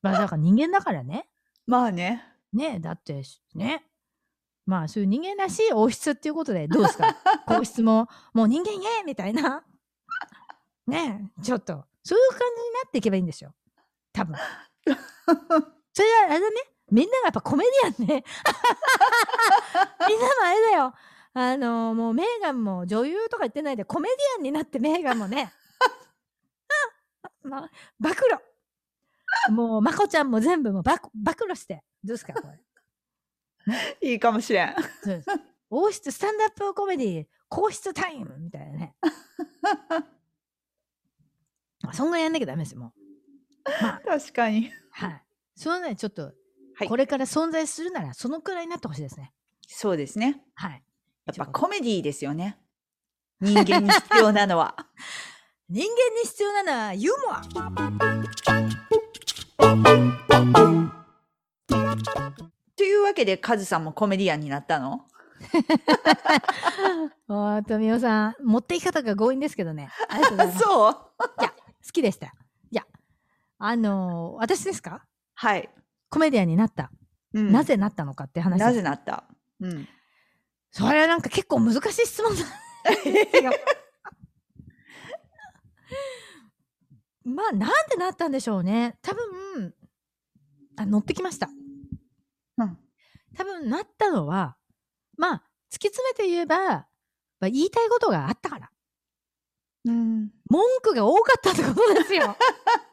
[0.01, 1.27] まあだから人間だからね。
[1.67, 2.23] まあね。
[2.53, 3.23] ねだって
[3.55, 3.85] ね。
[4.65, 7.15] まあそういう人間らしい王室っていうことでどうですか？
[7.47, 9.63] 皇室ももう人間イエーイみたいな。
[10.87, 13.53] ねちょっとそういう感じになっていけばいいんですよ。
[14.13, 14.35] 多分。
[14.85, 16.55] それはあれだね。
[16.91, 18.23] みんながやっぱコメディアンね。
[20.07, 20.93] みんなもあれだよ。
[21.37, 25.51] あのもうメーガンも女優とか言ってないでコメディアンになってメーガンもね。
[27.43, 27.69] ま、
[27.99, 28.19] 暴露。
[29.49, 31.83] もうまこちゃんも全部もう暴暴露して。
[32.03, 32.59] どうですかこれ？
[34.01, 34.75] いいかもしれん。
[35.69, 38.95] 王室スタンダップコメディ皇室タイムみたいなね。
[41.81, 43.69] ま あそんぐらいやんなきゃダメですよ、もう。
[43.81, 44.71] まあ、確かに。
[44.91, 45.23] はい。
[45.55, 46.33] そのね、ちょっと、
[46.77, 49.31] はいこれから存在するなら、そのくらいになってほしいですね。
[49.65, 50.43] そうですね。
[50.55, 50.83] はい。
[51.25, 52.59] やっぱコメディですよね。
[53.39, 54.75] 人間に必要なのは。
[55.69, 55.89] 人間
[56.21, 57.33] に必要なのはユーモ
[60.91, 60.94] ア
[62.77, 65.05] というわけで、カズさんもコメディアンになったの？
[67.27, 69.89] おー、富代さん、持っていき方が強引ですけどね。
[70.09, 70.59] ありがとうございます。
[70.63, 70.93] そう？
[70.93, 71.01] 好
[71.93, 72.27] きでした。
[72.27, 72.31] い
[72.71, 72.83] や、
[73.59, 75.05] あのー私ですか？
[75.35, 75.69] はい。
[76.09, 76.91] コメディアンになった。
[77.33, 79.25] うんなぜなったのかって話なぜなった？
[79.59, 79.87] うん。
[80.71, 82.41] それはなんか結構難しい質問な
[82.91, 83.51] んですよ。
[87.25, 88.97] まあ、なんでなったんでしょうね。
[89.01, 89.73] 多分、
[90.77, 91.49] あ、乗ってきました。
[93.35, 93.43] うん。
[93.43, 94.57] 多分、なったのは、
[95.17, 96.57] まあ、突き詰めて言えば、
[97.39, 98.71] まあ、言いたいことがあったから。
[99.85, 100.31] うん。
[100.49, 102.35] 文句が多かったってことですよ。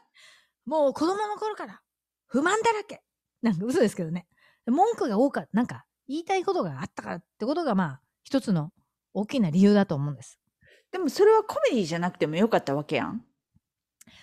[0.65, 1.81] もう子供の頃から
[2.27, 3.03] 不満だらけ。
[3.41, 4.27] なんか嘘ですけどね。
[4.65, 5.49] 文句が多かった。
[5.53, 8.71] なんか言いたいことがあったからってことがまあ一つの
[9.13, 10.39] 大きな理由だと思うんです。
[10.91, 13.25] でもそれはコメディじゃなくてもよかったわけやん。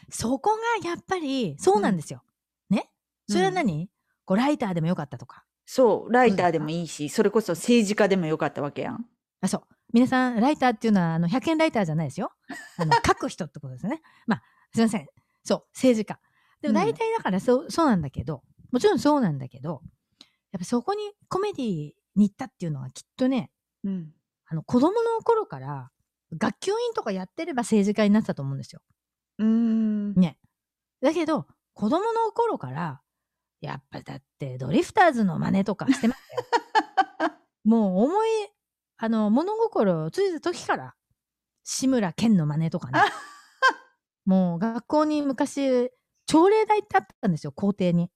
[0.09, 2.23] そこがやっぱりそうなんですよ。
[2.69, 2.91] ね
[3.29, 3.91] それは何、
[4.25, 5.45] こうライターでもよかったとか。
[5.73, 9.07] そう、ライターでもいいし、それこそ政治家でもよかったわけやん。
[9.41, 9.63] あ、そう。
[9.93, 12.33] 皆さん、ライターっていうのは、あの、100円ライターじゃないですよ。
[12.77, 14.03] あの、 書く人ってことですね。
[14.27, 14.43] まあ、
[14.75, 15.07] すいません。
[15.45, 16.19] そう、政治家。
[16.61, 18.43] でもうん大体だからそう、そうなんだけど、
[18.73, 19.81] もちろんそうなんだけど、
[20.51, 23.53] やっぱそこにコメディに行ったっていうのはきっとね、
[23.85, 24.13] うん。
[24.47, 25.93] あの、子供の頃から、
[26.37, 28.83] 学級委員とかやってれば政治家になってたと思うんですよ。
[29.39, 30.15] うーん。
[30.15, 30.37] ね。
[31.01, 33.03] だけど、子供の頃から、
[33.61, 36.21] やっぱだってドリフターズの真似とかしてまし
[37.19, 37.33] たよ。
[37.65, 38.29] もう思い、
[38.97, 40.95] あの、物心ついた時から、
[41.63, 43.01] 志村けんの真似とかね。
[44.25, 45.91] もう学校に昔、
[46.27, 48.11] 朝礼台ってあったんですよ、校庭に。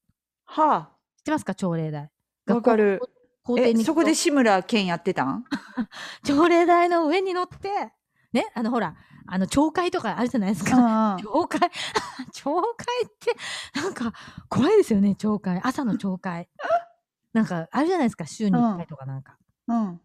[0.47, 2.11] は知ってますか、朝礼台。
[2.49, 3.01] あ、わかる。
[3.03, 3.07] え、
[3.43, 5.45] 校庭にそこで志村けんやってたん？
[6.25, 7.93] 朝礼台の上に乗って、
[8.35, 11.14] ね、あのほら、あの、懲戒とかあるじゃないですか。
[11.14, 11.70] あ懲戒。
[12.35, 14.12] 懲戒ってなんか
[14.49, 15.61] 怖いですよね懲戒。
[15.62, 16.49] 朝の懲戒。
[17.32, 20.01] なんかあるじゃないですか週に1回とかなんか、うん。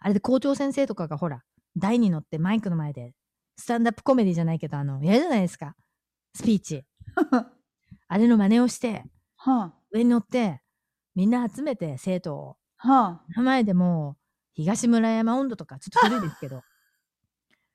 [0.00, 1.42] あれで校長先生とかがほら
[1.76, 3.14] 台に乗ってマイクの前で
[3.56, 5.76] スタンダップコメディじゃないけどあのやるじゃないですか。
[6.34, 6.84] スピーチ。
[8.08, 9.04] あれの真似をして
[9.36, 10.62] は上に乗って
[11.14, 12.56] みんな集めて生徒を。
[12.78, 14.24] あ、は名前でもう
[14.54, 16.62] 東村山温度とかちょっと古いですけど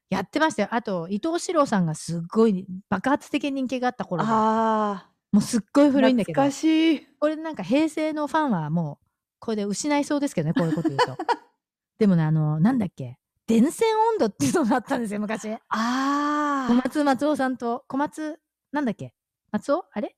[0.10, 0.70] やってましたよ。
[0.72, 4.08] あと伊藤四郎さんがすっごい爆発的人気があったあ。
[4.08, 5.10] 頃でああ。
[5.32, 6.42] もうすっごい古いんだけど。
[6.42, 7.08] 懐かしい。
[7.20, 9.06] これなんか平成のファンはもう
[9.40, 11.16] これで失いそうですけどねこういうこと言うと。
[12.00, 13.18] でもねあのなんだっけ？
[13.46, 15.48] 電線温度っていうのがあったんですよ昔。
[15.50, 16.74] 小ああ。
[16.86, 18.40] 松松尾さんと小松
[18.72, 19.14] なんだっけ？
[19.52, 19.86] 松尾？
[19.92, 20.16] あれ？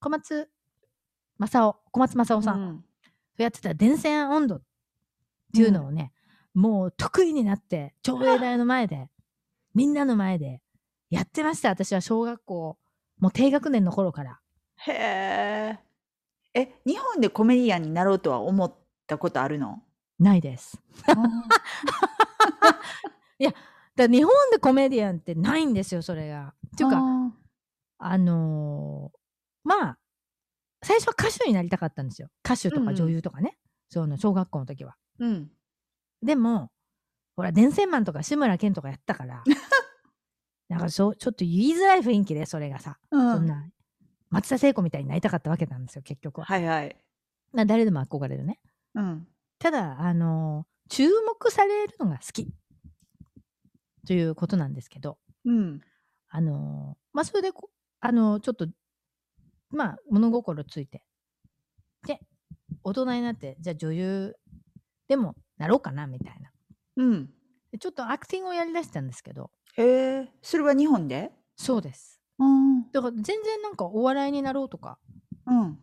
[0.00, 0.50] 小松
[1.38, 1.74] 正雄。
[1.90, 2.84] 小松正雄さん、うん。
[3.38, 4.62] やってた電線温度っ
[5.54, 6.12] ていうのをね、
[6.54, 9.08] もう得意になって朝礼台の前で
[9.74, 10.60] みんなの前で
[11.10, 12.78] やってました私は小学校
[13.18, 14.40] もう低学年の頃から
[14.76, 15.78] へえ。
[16.54, 18.74] え、日本でコメディアンになろうとは思っ
[19.06, 19.82] たことあるの？
[20.18, 20.78] ないです
[23.94, 26.54] だから日本でコメディアンってないんですよ、それが。
[26.66, 27.32] っていうか、あ
[27.98, 29.18] あのー
[29.64, 29.98] まあ、
[30.82, 32.28] 最初は歌手になりたかったんですよ。
[32.44, 33.58] 歌手とうんうんか女優とかね。
[33.88, 34.96] その小学校の時は。
[35.20, 35.50] ーうん。
[36.22, 36.70] でも、
[37.36, 39.42] ほら、電線マンとか志村けんとかやったから、
[40.68, 43.70] なんかそう、ちょっと言いづらい雰囲気で、それがさ、うんそんな、
[44.30, 46.44] 松田聖子みたいになりたかったわけなんですよ、結局は。
[46.46, 46.96] はいはい。
[47.52, 48.60] まあ誰でも憧れるね。
[48.94, 49.28] うん。
[49.58, 52.52] ただ、あのー注目されるのが好き。
[54.06, 55.80] ということなんですけど、うん。
[56.28, 57.70] あのーまあ、それでこ、
[58.00, 58.66] あのーちょっと、
[59.70, 61.02] まあ、物心ついて、
[62.06, 62.20] で、
[62.82, 64.36] 大人になって、じゃあ女優
[65.08, 66.50] でもなろうかな、みたいな。
[66.96, 67.30] うん。
[67.70, 69.84] でちょっとアクティングをやりだしたんですけど、へ
[70.22, 70.28] え。
[70.42, 71.30] それは日本で？
[71.56, 72.20] そうです。
[72.38, 72.90] うん。
[72.90, 74.98] だから全然なんかお笑いになろうとか
[75.46, 75.78] うん。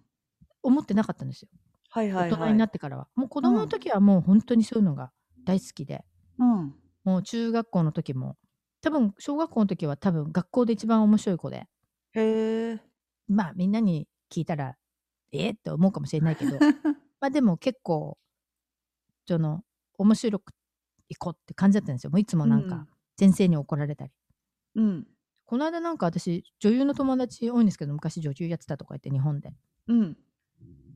[0.61, 1.49] 思ってなかったんですよ。
[1.89, 2.31] はいはいはい。
[2.31, 3.07] 大人になってからは。
[3.15, 5.11] もう子供の時はもう本当にそういうのが
[5.45, 6.03] 大好きで、
[6.37, 6.75] うん。
[7.03, 8.37] もう中学校の時も、
[8.81, 11.67] 多分小学校の時は多分学校で一番面白い子で、
[12.13, 12.79] へえ。
[13.27, 14.75] まあみんなに聞いたら、
[15.31, 16.57] えー、って思うかもしれないけど、
[17.19, 18.17] まあでも結構、
[19.27, 19.63] その、
[19.99, 20.53] 面白く
[21.09, 22.11] いこうって感じだったんですよ。
[22.11, 22.87] もういつもなんか、
[23.17, 24.11] 先生に怒られたり。
[24.75, 25.07] うん。
[25.45, 29.53] この間なんか私、女優の友達多いんですけど、昔女優やってたとか言って日本で。
[29.87, 30.13] うん。
[30.13, 30.17] で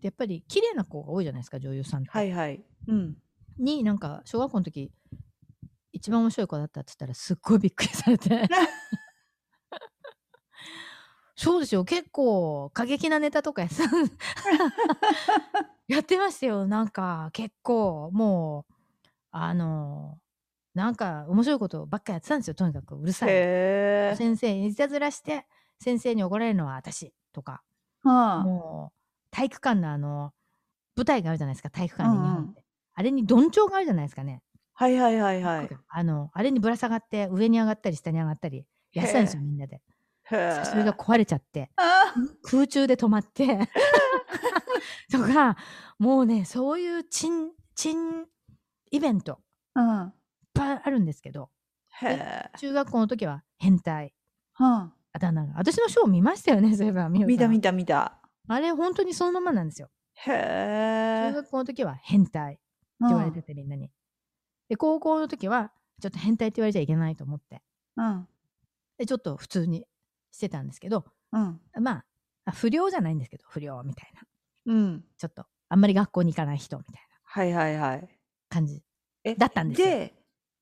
[0.04, 2.10] やっぱり綺麗な子が多いじゃないですか、女優さんって。
[2.12, 2.64] はいはい。
[2.88, 3.18] うん。
[3.58, 4.92] に、なんか、小学校の時、
[5.92, 8.48] 一番面白い子だったって言ったら、すっごいびっくりされて。
[11.36, 13.84] そうですよ、結構過激なネタとかやってた
[15.88, 18.73] やってましたよ、なんか結構もう、
[19.36, 20.20] あの、
[20.76, 23.30] なんか面白いことばっかやってたんですよ、とにかくうるさい。
[24.16, 25.46] 先生にいたずらして、
[25.80, 27.64] 先生に怒られるのは私とか、
[28.04, 28.40] はあ。
[28.44, 28.98] もう
[29.32, 30.34] 体育館のあの、
[30.96, 32.66] 舞台があるじゃないですか、体育館でうんうん日本って。
[32.94, 34.44] あれにどんちょうがあるじゃないですかね。
[34.76, 35.70] はいはいはいはい。
[35.90, 39.82] あの、あれにぶら下がって上に上がったり下に上がったりやってたんですよ、みんなで。
[40.30, 42.14] それが壊れちゃって、あ
[42.44, 43.60] 空中で止まって、
[45.12, 45.58] とか、
[45.98, 48.26] もうね、そういうチン、チン
[48.94, 50.14] イベントいっーうん。
[50.54, 51.50] ぱいあるんですけど、
[52.04, 52.52] へえ。
[52.60, 54.14] 中学校の時は変態、
[54.60, 54.68] うん。
[54.68, 55.54] あだ名が。
[55.58, 58.22] 私のショー見ましたよね、 そういえば、見た見た見た。
[58.48, 59.90] あれ、本当にそのままなんですよ。
[60.14, 61.28] へえ。
[61.32, 62.62] 中学校の時は変態って
[63.08, 63.90] 言われてて、みんなに。
[64.70, 67.64] で、高校の時は、ちょっと変態って言われちゃいけないと思って、
[67.98, 68.28] うん。
[68.98, 69.88] で、ちょっと普通に
[70.32, 71.60] してたんですけど、うん。
[71.82, 72.06] まあ、
[72.46, 74.22] あ不良じゃないんですけど、不良みたいな。
[74.66, 75.06] うん。
[75.18, 78.13] ちょっと、あんまり学校に行かない人みたいなはいはいはい。
[78.54, 78.84] 感じ
[79.24, 79.88] えだったんですよ。
[79.88, 80.14] で、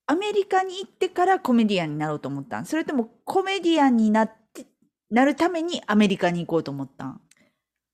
[0.08, 2.66] アメリカに行ってからコメディアンになろうと思ったん？
[2.66, 4.66] それともコメディアンになって、
[5.10, 7.22] なるためにアメリカに行こうと思ったん？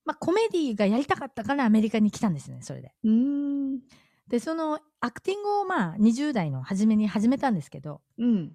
[0.06, 2.94] まあ、コメディがやりたかったからアメリカに来たんですね、それで。
[3.04, 3.80] うーん。
[4.30, 8.54] で、そのアクティングをまあ20代の初めに始めたんですけど、うん。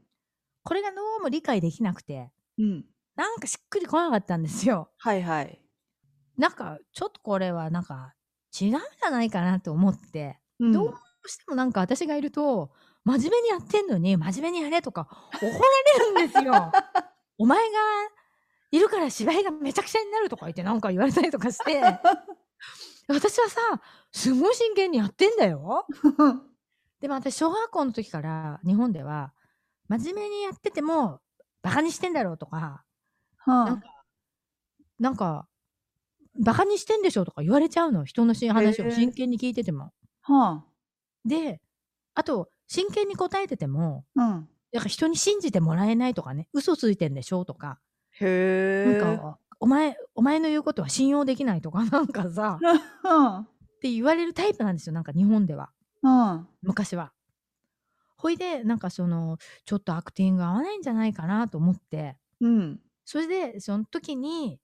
[0.65, 2.85] これがどうも理解できなくて、うん。
[3.17, 4.91] なんかしっくりこなかったんですよ。
[4.99, 5.61] はいはい。
[6.39, 8.15] なんか、ちょっとこれはなんか
[8.59, 10.95] 違うんじゃないかなと思って、うんどう
[11.29, 12.71] してもなんか私がいると、
[13.05, 16.53] 真面目にやってんのに、真面目にやれとか怒られるんですよ。
[17.39, 17.79] お前が
[18.71, 21.81] いるから芝居がめちゃくちゃになるとか言ってなんか言われたりとかして、
[23.09, 23.61] 私はさ、
[24.13, 25.87] すごい真剣にやってんだよ。
[27.01, 29.33] でも私、小学校の時から日本では、
[29.89, 31.21] 真面目にやってても、
[31.63, 32.85] バカにしてんだろうとか、
[33.39, 34.05] はなんか、
[35.01, 35.49] なんか、
[36.41, 38.05] バカにしてんでしょとか言われちゃうの。
[38.05, 39.93] 人のし話を真剣に聞いてても。
[40.23, 40.65] あ。
[41.25, 41.61] はで、
[42.15, 44.23] あと、真剣に答えてても、あ。
[44.23, 44.49] うん。
[44.73, 47.81] なんか人に信じてもらえないとかね、嘘ついてんでしょとか、
[48.21, 48.85] へえ。
[48.85, 55.73] なんか、お前、お前の言うことは信用できないとか、 なんかさ、って言われるタイプなんですよ、なんか日本では。
[56.03, 56.33] うん。
[56.33, 56.49] うん。
[56.63, 57.13] 昔は。
[58.17, 62.81] ほいで、なんかその、ちょっとアクティング合わないんじゃないかなと思って、うん。
[63.05, 64.61] それで、その時に、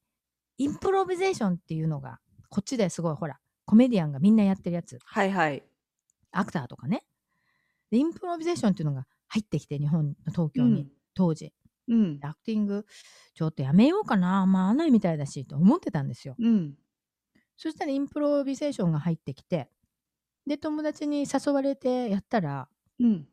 [0.59, 5.63] インプロビゼーションっていうのが、こっちですごい、ほら、コメディアンがみんなやってるやつ、はいはい。
[6.33, 7.05] アクターとかね。
[7.91, 11.53] で、インプロビゼーションっていうのが入ってきて、日本の東京に、当時。
[11.89, 12.18] うん。
[12.22, 12.85] アクティング、
[13.35, 16.35] ちょっとやめようかな、まあ合わないみたいだし、と思ってたんですよ。
[16.39, 16.74] うん。
[17.57, 19.70] そしたらインプロビゼーションが入ってきて、
[20.47, 22.68] で、友達に誘われてやったら、
[23.01, 23.29] うん。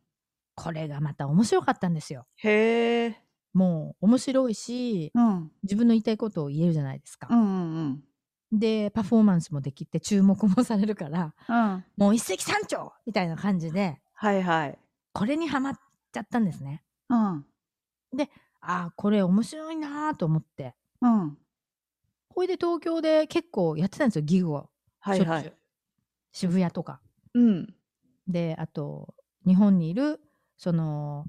[0.54, 2.26] これがまた面白かったんですよ。
[2.36, 3.22] へえ。
[3.52, 5.50] もう面白いし、うん。
[5.62, 7.28] 自分の言いたいことを言えるじゃないですか。
[7.30, 8.04] うんうん
[8.52, 11.56] で、パフォーマンスもできて注目もされるから、うん。
[11.56, 11.84] うん。
[11.96, 14.78] もう一石三鳥みたいな感じで、はいはい。
[15.12, 15.78] これにハマっ
[16.12, 16.82] ちゃったんですね。
[17.08, 17.44] うん。
[18.68, 20.74] ああ、これ面白いなーと思って。
[21.00, 21.38] うん。
[22.28, 24.70] ほいで東京で結構やってたんですよ、ギグを。
[24.98, 25.52] はいはい。
[26.32, 27.00] 渋谷とか。
[27.34, 27.74] うん。
[28.26, 29.14] で、あと、
[29.46, 30.20] 日本にいる、
[30.56, 31.26] その、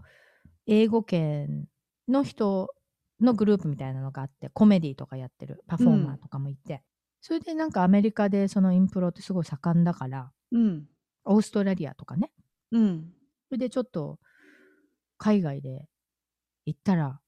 [0.66, 1.68] 英語圏
[2.08, 2.74] の人
[3.22, 6.84] のグループみたいなのがあって、コメディとかやってるパフォーマーとかもいて、
[7.28, 10.88] それでなんかアメリカでそのインプロってすごい盛んだから、うん。
[11.26, 12.32] オーストラリアとかね。
[12.72, 13.12] うん。
[13.50, 14.18] それでちょっと、
[15.18, 15.90] 海外で
[16.66, 17.20] 行ったら、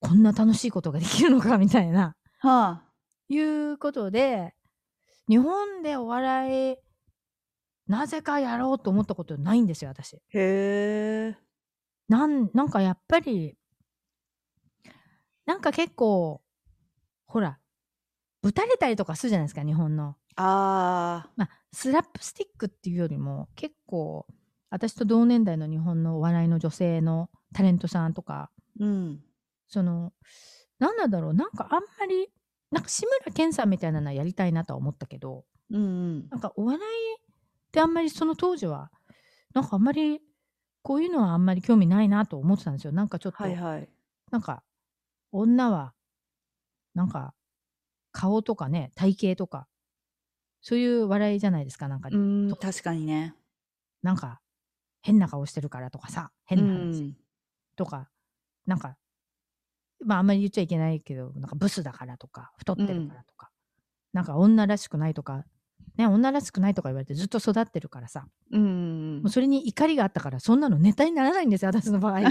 [0.00, 2.82] こんな楽しいことができるのかみたいな、はあ。
[3.28, 4.54] いうことで、
[5.28, 6.76] 日本でお笑い、
[7.88, 10.14] なぜかやろうと思ったことないんですよ、私。
[10.14, 11.36] へえ。
[12.08, 13.54] なん、なんかやっぱり、
[15.44, 16.40] なんか結構、
[17.26, 17.58] ほら、
[18.48, 20.16] ぶたれたりとかするじゃないですか、日本の。
[20.36, 21.30] ああ。
[21.36, 24.26] まあ、スラップスティックっていうよりも、結構、
[24.70, 29.20] 私と同年代の日本のお笑いの女性のタレントさんとか、うん。
[29.68, 30.14] その、
[30.78, 32.28] なんなんだろう、なんかあんまり、
[32.70, 35.84] なんか志村けんさんみたいなのはやりたいなとは思ったけど、うんう
[36.20, 36.28] ん。
[36.30, 38.90] なんかお笑いってあんまりその当時は、
[39.52, 40.22] なんかあんまり、
[40.80, 42.94] こういうのはあんまり興味ないなと思ってたんですよ。
[42.94, 43.88] なんかちょっと、はいはい。
[44.30, 44.62] なんか、
[45.32, 45.92] 女は、
[46.94, 47.34] なんか、
[48.12, 49.66] 顔とかね、体型とか、
[50.60, 52.50] そういう笑いじゃないですか、なんか、うん。
[52.60, 53.34] 確かにね。
[54.02, 54.40] なんか、
[55.02, 57.16] 変な顔してるからとかさ、変なう話ん。
[57.76, 58.10] とか、
[58.66, 58.96] なんか、
[60.04, 63.50] まああんまり言っちゃいけないけど、なんかブスだからとか、太ってるからとか、
[64.12, 65.44] なんか女らしくないとか、
[65.96, 72.20] ね、女らしくないとか言われてずっと育ってるからさ、うんうんもうそれに怒りがあったから、そんなのネタにならないんですよ、私の場合。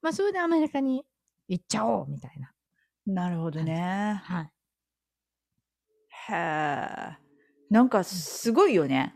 [0.00, 1.04] まあ、それでアメリカに
[1.48, 2.49] 行っちゃおうみたいな。
[3.14, 4.20] なるほどね。
[4.24, 4.50] はい。
[6.30, 7.18] へえ。
[7.70, 9.14] なんかすごいよね。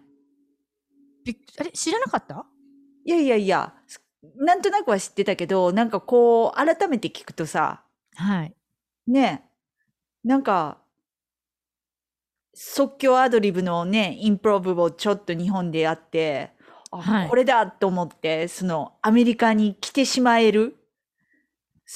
[1.25, 2.47] びっあれ、知らなかった？
[3.05, 4.03] いやいやいや、す
[4.37, 7.85] なんとなくは知ってたけど、なんかこう、改めて聞くとさ、
[8.17, 8.55] はい。
[9.07, 9.45] ね
[10.25, 10.79] え、なんか、
[12.55, 16.53] 即興アドリブのね、インプロブをちょっと日本でやって、
[16.91, 20.77] あ、はいこれだと思って、そのアメリカに来てしまえる、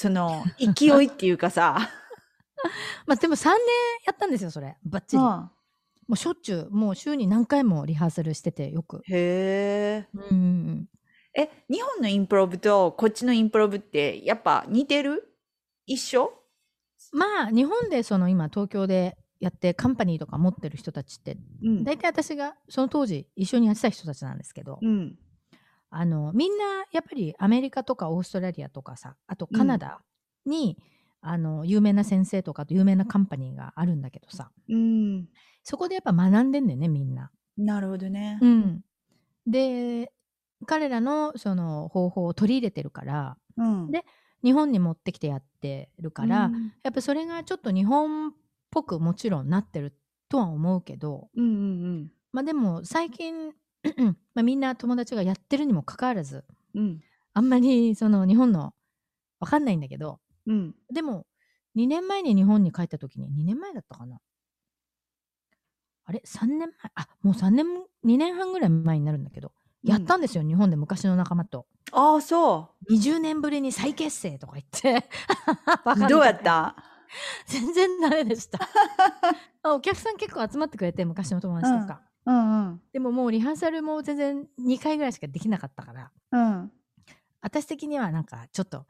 [0.01, 1.89] その 勢いっていうかさ、
[3.05, 3.57] まあでも3年
[4.07, 4.77] やったんですよ、それ。
[4.85, 5.21] バッチリ。
[5.21, 5.49] も
[6.13, 9.01] うしょっちゅう、もう週に何回もリハーサルしてて、よく。
[9.09, 10.07] へえ。
[10.13, 10.87] うん。
[11.37, 15.35] え、日本のインプロブとこっちのインプロブってやっぱ似てる？
[15.85, 16.31] 一緒？
[17.11, 25.19] まあ、日本でその今、東京でやってカンパニーとか持ってる人たちって、うん大体私がその当時一緒にやってた人たちなんですけど、うん。
[25.89, 29.99] あの、みんなやっぱりアメリカとかオーストラリアとかさ、あとカナダ
[30.45, 30.77] に、
[31.21, 35.27] あの、有名な先生とかと有名なカンパニーがあるんだけどさ、うん。
[35.63, 37.31] そこでやっぱ学んでんだよね、みんな。
[37.57, 38.39] なるほどね。
[38.41, 38.81] うん。
[39.45, 40.11] で、
[40.65, 43.91] 彼らのその方法を取り入れてるから、うん。
[43.91, 44.05] で
[44.43, 48.31] 日本に持ってきてやってるから、うんやっぱそれがちょっと日本っ
[48.71, 49.93] ぽくもちろんなってる
[50.29, 53.51] とは思うけど、うんうんまあでも最近、
[54.33, 56.83] まあみんな友達がやってるにもかかわらず、うん。
[56.83, 57.03] うん。
[57.33, 58.73] あんまりその日本の
[59.39, 60.75] わかんないんだけど、うん。
[60.93, 61.27] でも
[61.75, 64.19] 2年前に日本に帰った時に、2年前だったかな
[66.05, 66.91] あれ ?3 年前？
[66.95, 67.65] あ、もう3年、
[68.03, 69.51] 2年半ぐらい前になるんだけど、
[69.83, 71.67] やったんですよ、日本で昔の仲間と。
[71.91, 75.07] ああ、そ20年ぶりに再結成とか言って。
[76.07, 76.75] どうやった？
[77.47, 78.59] 全然ダメでした。
[79.63, 82.01] あお客さん結構集まってくれて、昔の友達とか。
[82.29, 82.81] うんうん。
[82.93, 86.71] でももうリハーサルも全然2回ぐらいしかできなかったから、うん。
[87.41, 88.85] 私的にはなんかちょっと、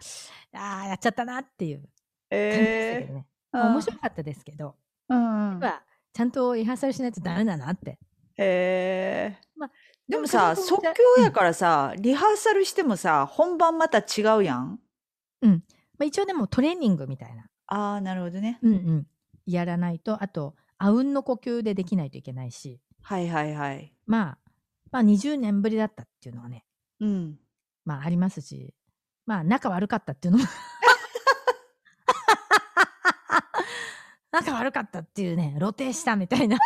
[0.53, 3.25] ああ、やっちゃったなっていう感じでしたええけどね。
[3.53, 4.75] うん面白かったですけど、
[5.07, 5.51] うんうん。
[5.53, 5.83] やっぱ
[6.13, 7.97] ちゃんとリハーサルしないとダメだなって。
[8.37, 9.37] へえ。
[9.55, 9.71] まあ
[10.07, 10.81] でもさ、そ即
[11.17, 14.79] 興やからさ、リハーサルしてもさ、本番また違うやん。
[15.41, 17.45] まあ、一応でもトレーニングみたいな。
[17.67, 18.57] ああ、なるほどね。
[18.63, 19.07] うんうん。
[19.45, 22.79] やらないと、あと、あうんの呼吸でできないといけないし、
[23.10, 23.91] はいはいはい。
[24.05, 24.38] まあ、
[24.91, 26.64] まあ20年ぶりだったっていうのはね、
[26.99, 27.39] うん。
[27.84, 28.76] まあありますし、
[29.26, 30.45] まあ仲悪かったっていうのも
[34.32, 36.60] 仲悪かったっていうね、露呈したみたいな。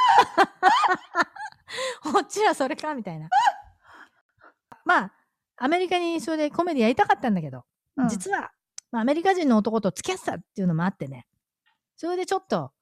[2.03, 3.29] こっちはそれかみたいな。
[4.83, 5.13] まあ、
[5.55, 7.63] アメリカにそれでコメディやりたかったんだけど、
[7.95, 8.51] うん実は、
[8.91, 11.25] まあ、アメリカ人の男と付き合ってたっていうのもあってね、
[11.95, 12.73] それでちょっと、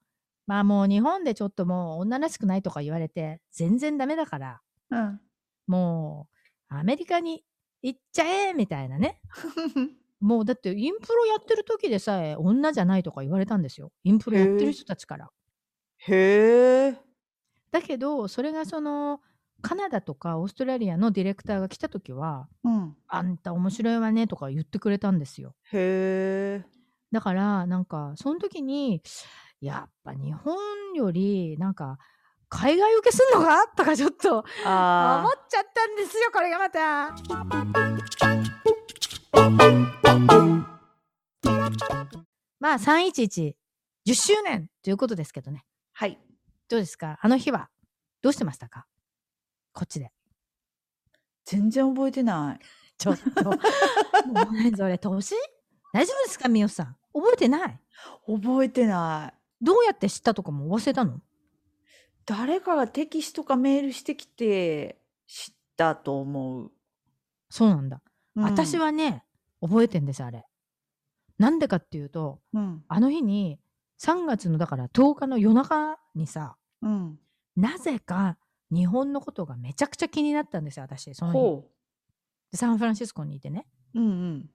[0.46, 5.20] まあもう日本でちょっともう女らしくないとか言われて、全然ダメだから、うん。
[5.66, 6.28] も
[6.70, 7.44] う、アメリカに
[7.82, 9.20] 行っちゃえみたいなね。
[10.20, 13.92] もうだってインプロやってる時でさえ女じゃないとか言われたんですよ。
[14.04, 15.30] インプロやってる人たちから。
[15.98, 16.98] へえ。
[17.70, 19.20] だけど、それがその、
[19.62, 22.96] カナダとかオーストラリアのディレクターが来た時は、うん。
[23.08, 25.54] あんた面白いわねとか言ってくれたんですよ。
[25.72, 26.82] へえ。
[27.10, 29.02] だから、なんか、その時に、
[29.62, 30.56] やっぱ日本
[30.96, 31.96] より、なんか、
[32.48, 33.68] 海外受けすんのか？
[33.76, 34.44] とかちょっと思っ。
[34.44, 37.14] ちゃったんですよ、これがまた。
[42.58, 43.54] まあ、311、
[44.06, 45.64] 10周年ということですけどね。
[45.92, 46.18] はい。
[46.68, 47.18] どうですか？
[47.22, 47.70] あの日は、
[48.20, 48.86] どうしてましたか？
[49.72, 50.10] こっちで。
[51.44, 52.64] 全然覚えてない。
[52.98, 53.44] ちょっと。
[53.44, 53.56] もう
[54.52, 55.36] 何それ、年？
[55.92, 56.96] 大丈夫ですかみよさん？
[57.14, 57.80] 覚えてない？
[58.26, 59.41] 覚えてない。
[59.62, 61.20] どうやって知ったとかも忘れたの？
[62.26, 66.72] 誰かがテキストかメールしてきて知ったと思う。
[67.50, 68.00] そうなんだ。
[68.36, 69.24] うん私、はね、
[69.60, 70.46] 覚えてんです、あれ。
[71.38, 72.82] なんでかっていうと、うん。
[72.88, 73.60] あの日に、
[74.00, 77.18] 3月のだから10日の夜中にさ、うん。
[77.56, 78.38] なぜか
[78.70, 81.14] 日本のことがめちゃくちゃ気になったんですよ、私。
[81.14, 81.68] その日ほ
[82.50, 83.66] でサンフランシスコにいてね。
[83.94, 84.00] う。
[84.00, 84.50] うんうん。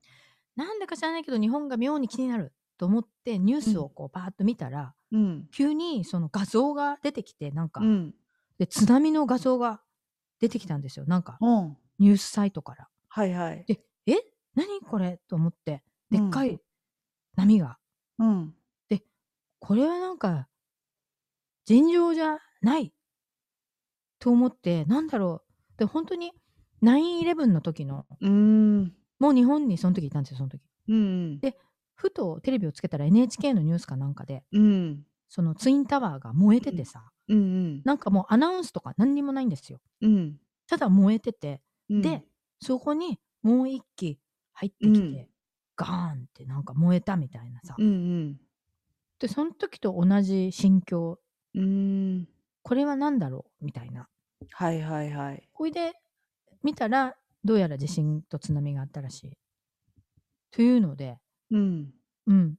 [0.56, 5.48] なんでか知らないけど、日本が妙に気になると思って、ニュースをこうパーッと見たら、うん。
[5.52, 8.14] 急にその画像が出てきて、なんか、うん。
[8.58, 9.82] で、津波の画像が
[10.40, 11.06] 出てきたんですよ。
[11.06, 11.78] なんか、うん。
[12.00, 12.88] ニュースサイトから。
[13.10, 13.66] はいはい。
[13.68, 14.16] で、え？
[14.56, 15.20] 何これ？
[15.28, 16.60] と思って、でっかうい
[17.36, 17.78] 波が。
[18.20, 18.54] うん。
[19.60, 20.48] これはなんか、
[21.66, 22.94] 尋常じゃない
[24.20, 25.42] と思って、なんだろ
[25.76, 25.80] う。
[25.80, 26.32] で、本当に
[26.84, 28.06] 9-11の時の。
[29.20, 30.62] もう日本にその時いたんですよ、その時。
[30.90, 31.40] うん。
[31.40, 31.58] で
[31.98, 35.04] ふとテレビをつけたら NHK のニュースかなんかで、うん。
[35.30, 37.82] そのツインタワーが燃えててさ、うんうん。
[37.84, 39.80] なんかもうアナウンスとか何にもないんですよ。
[40.02, 40.40] うん。
[40.68, 42.24] ただ燃えてて、うんで、
[42.62, 44.20] そこにもう一機
[44.54, 45.28] 入ってきて、うん
[45.80, 45.90] ガー
[46.20, 47.76] ンってなんか燃えたみたいなさ。
[47.78, 48.40] うん
[49.20, 51.20] で、その時と同じ心境、
[51.56, 51.64] うん。
[51.64, 52.28] うん。
[52.64, 53.66] これは何だろう？
[53.66, 54.08] みたいな。
[54.52, 55.48] はいはいはい。
[55.54, 55.94] ほいで、
[56.64, 59.38] 見たら、どうやら地震と津波があったらしい。
[60.52, 61.20] というので、
[61.52, 61.94] うん。
[62.28, 62.56] うん。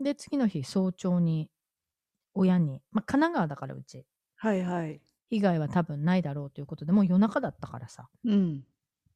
[0.00, 1.50] で、次の日、早朝に、
[2.34, 4.06] 親に、まあ、神奈川だからうち、
[4.36, 5.00] はいはい。
[5.30, 8.64] 以外は多分ないだろうということでもう夜中だったからさうん。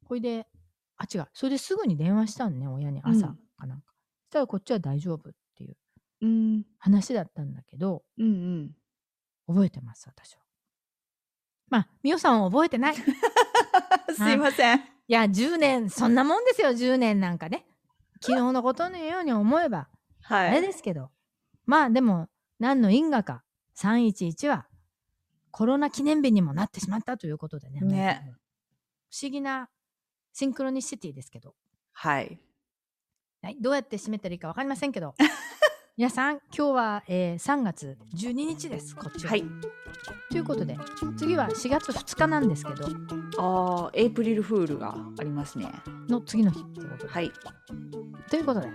[0.07, 0.49] ほいで
[0.97, 3.93] あ違うそれですぐに電話したんね親に朝かなんか、
[4.25, 5.77] そしたらこっちは大丈夫っていう
[6.23, 6.65] うん。
[6.79, 8.71] 話だったんだけどうんうん。
[9.47, 10.41] 覚えてます私は
[11.69, 12.97] まあみおさんは覚えてないい
[14.17, 14.81] すいません。
[15.07, 17.67] や10年そんなもんですよ10年なんかね
[18.23, 19.89] 昨日のことのように思えば
[20.23, 21.11] はあれですけど。
[21.67, 23.45] まあでも何の因果か。
[23.77, 24.67] 311は
[25.51, 28.35] コロナ記念日にもなってしまったということでねね。
[29.11, 29.71] 不思議な
[30.33, 31.55] シンクロニシティですけど、
[31.93, 32.39] はい。
[33.43, 35.15] はい、どうやって締めたらいいか分かりませんけど
[36.01, 39.33] 皆さん今日は、えー3月12日ですこっちは。
[39.33, 39.45] はい。
[40.31, 40.79] ということで
[41.19, 42.87] 次は4月2日なんですけど
[43.39, 45.67] ああ、エイプリルフールがありますね。
[46.09, 47.13] の次の日ってことで。
[47.13, 47.31] はい。
[48.31, 48.69] ということで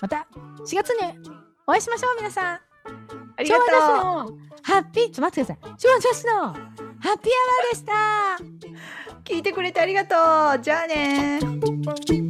[0.00, 0.28] また
[0.60, 1.18] 4月に
[1.66, 2.60] お会いしましょう皆さんあ
[3.42, 4.36] り昭がとう。
[4.36, 7.92] のハッピーちょっと待ってください昭和女子のハッピーアワーでした
[9.24, 10.14] 聞いてくれてありがと
[10.60, 10.62] う。
[10.62, 12.27] じゃあねー。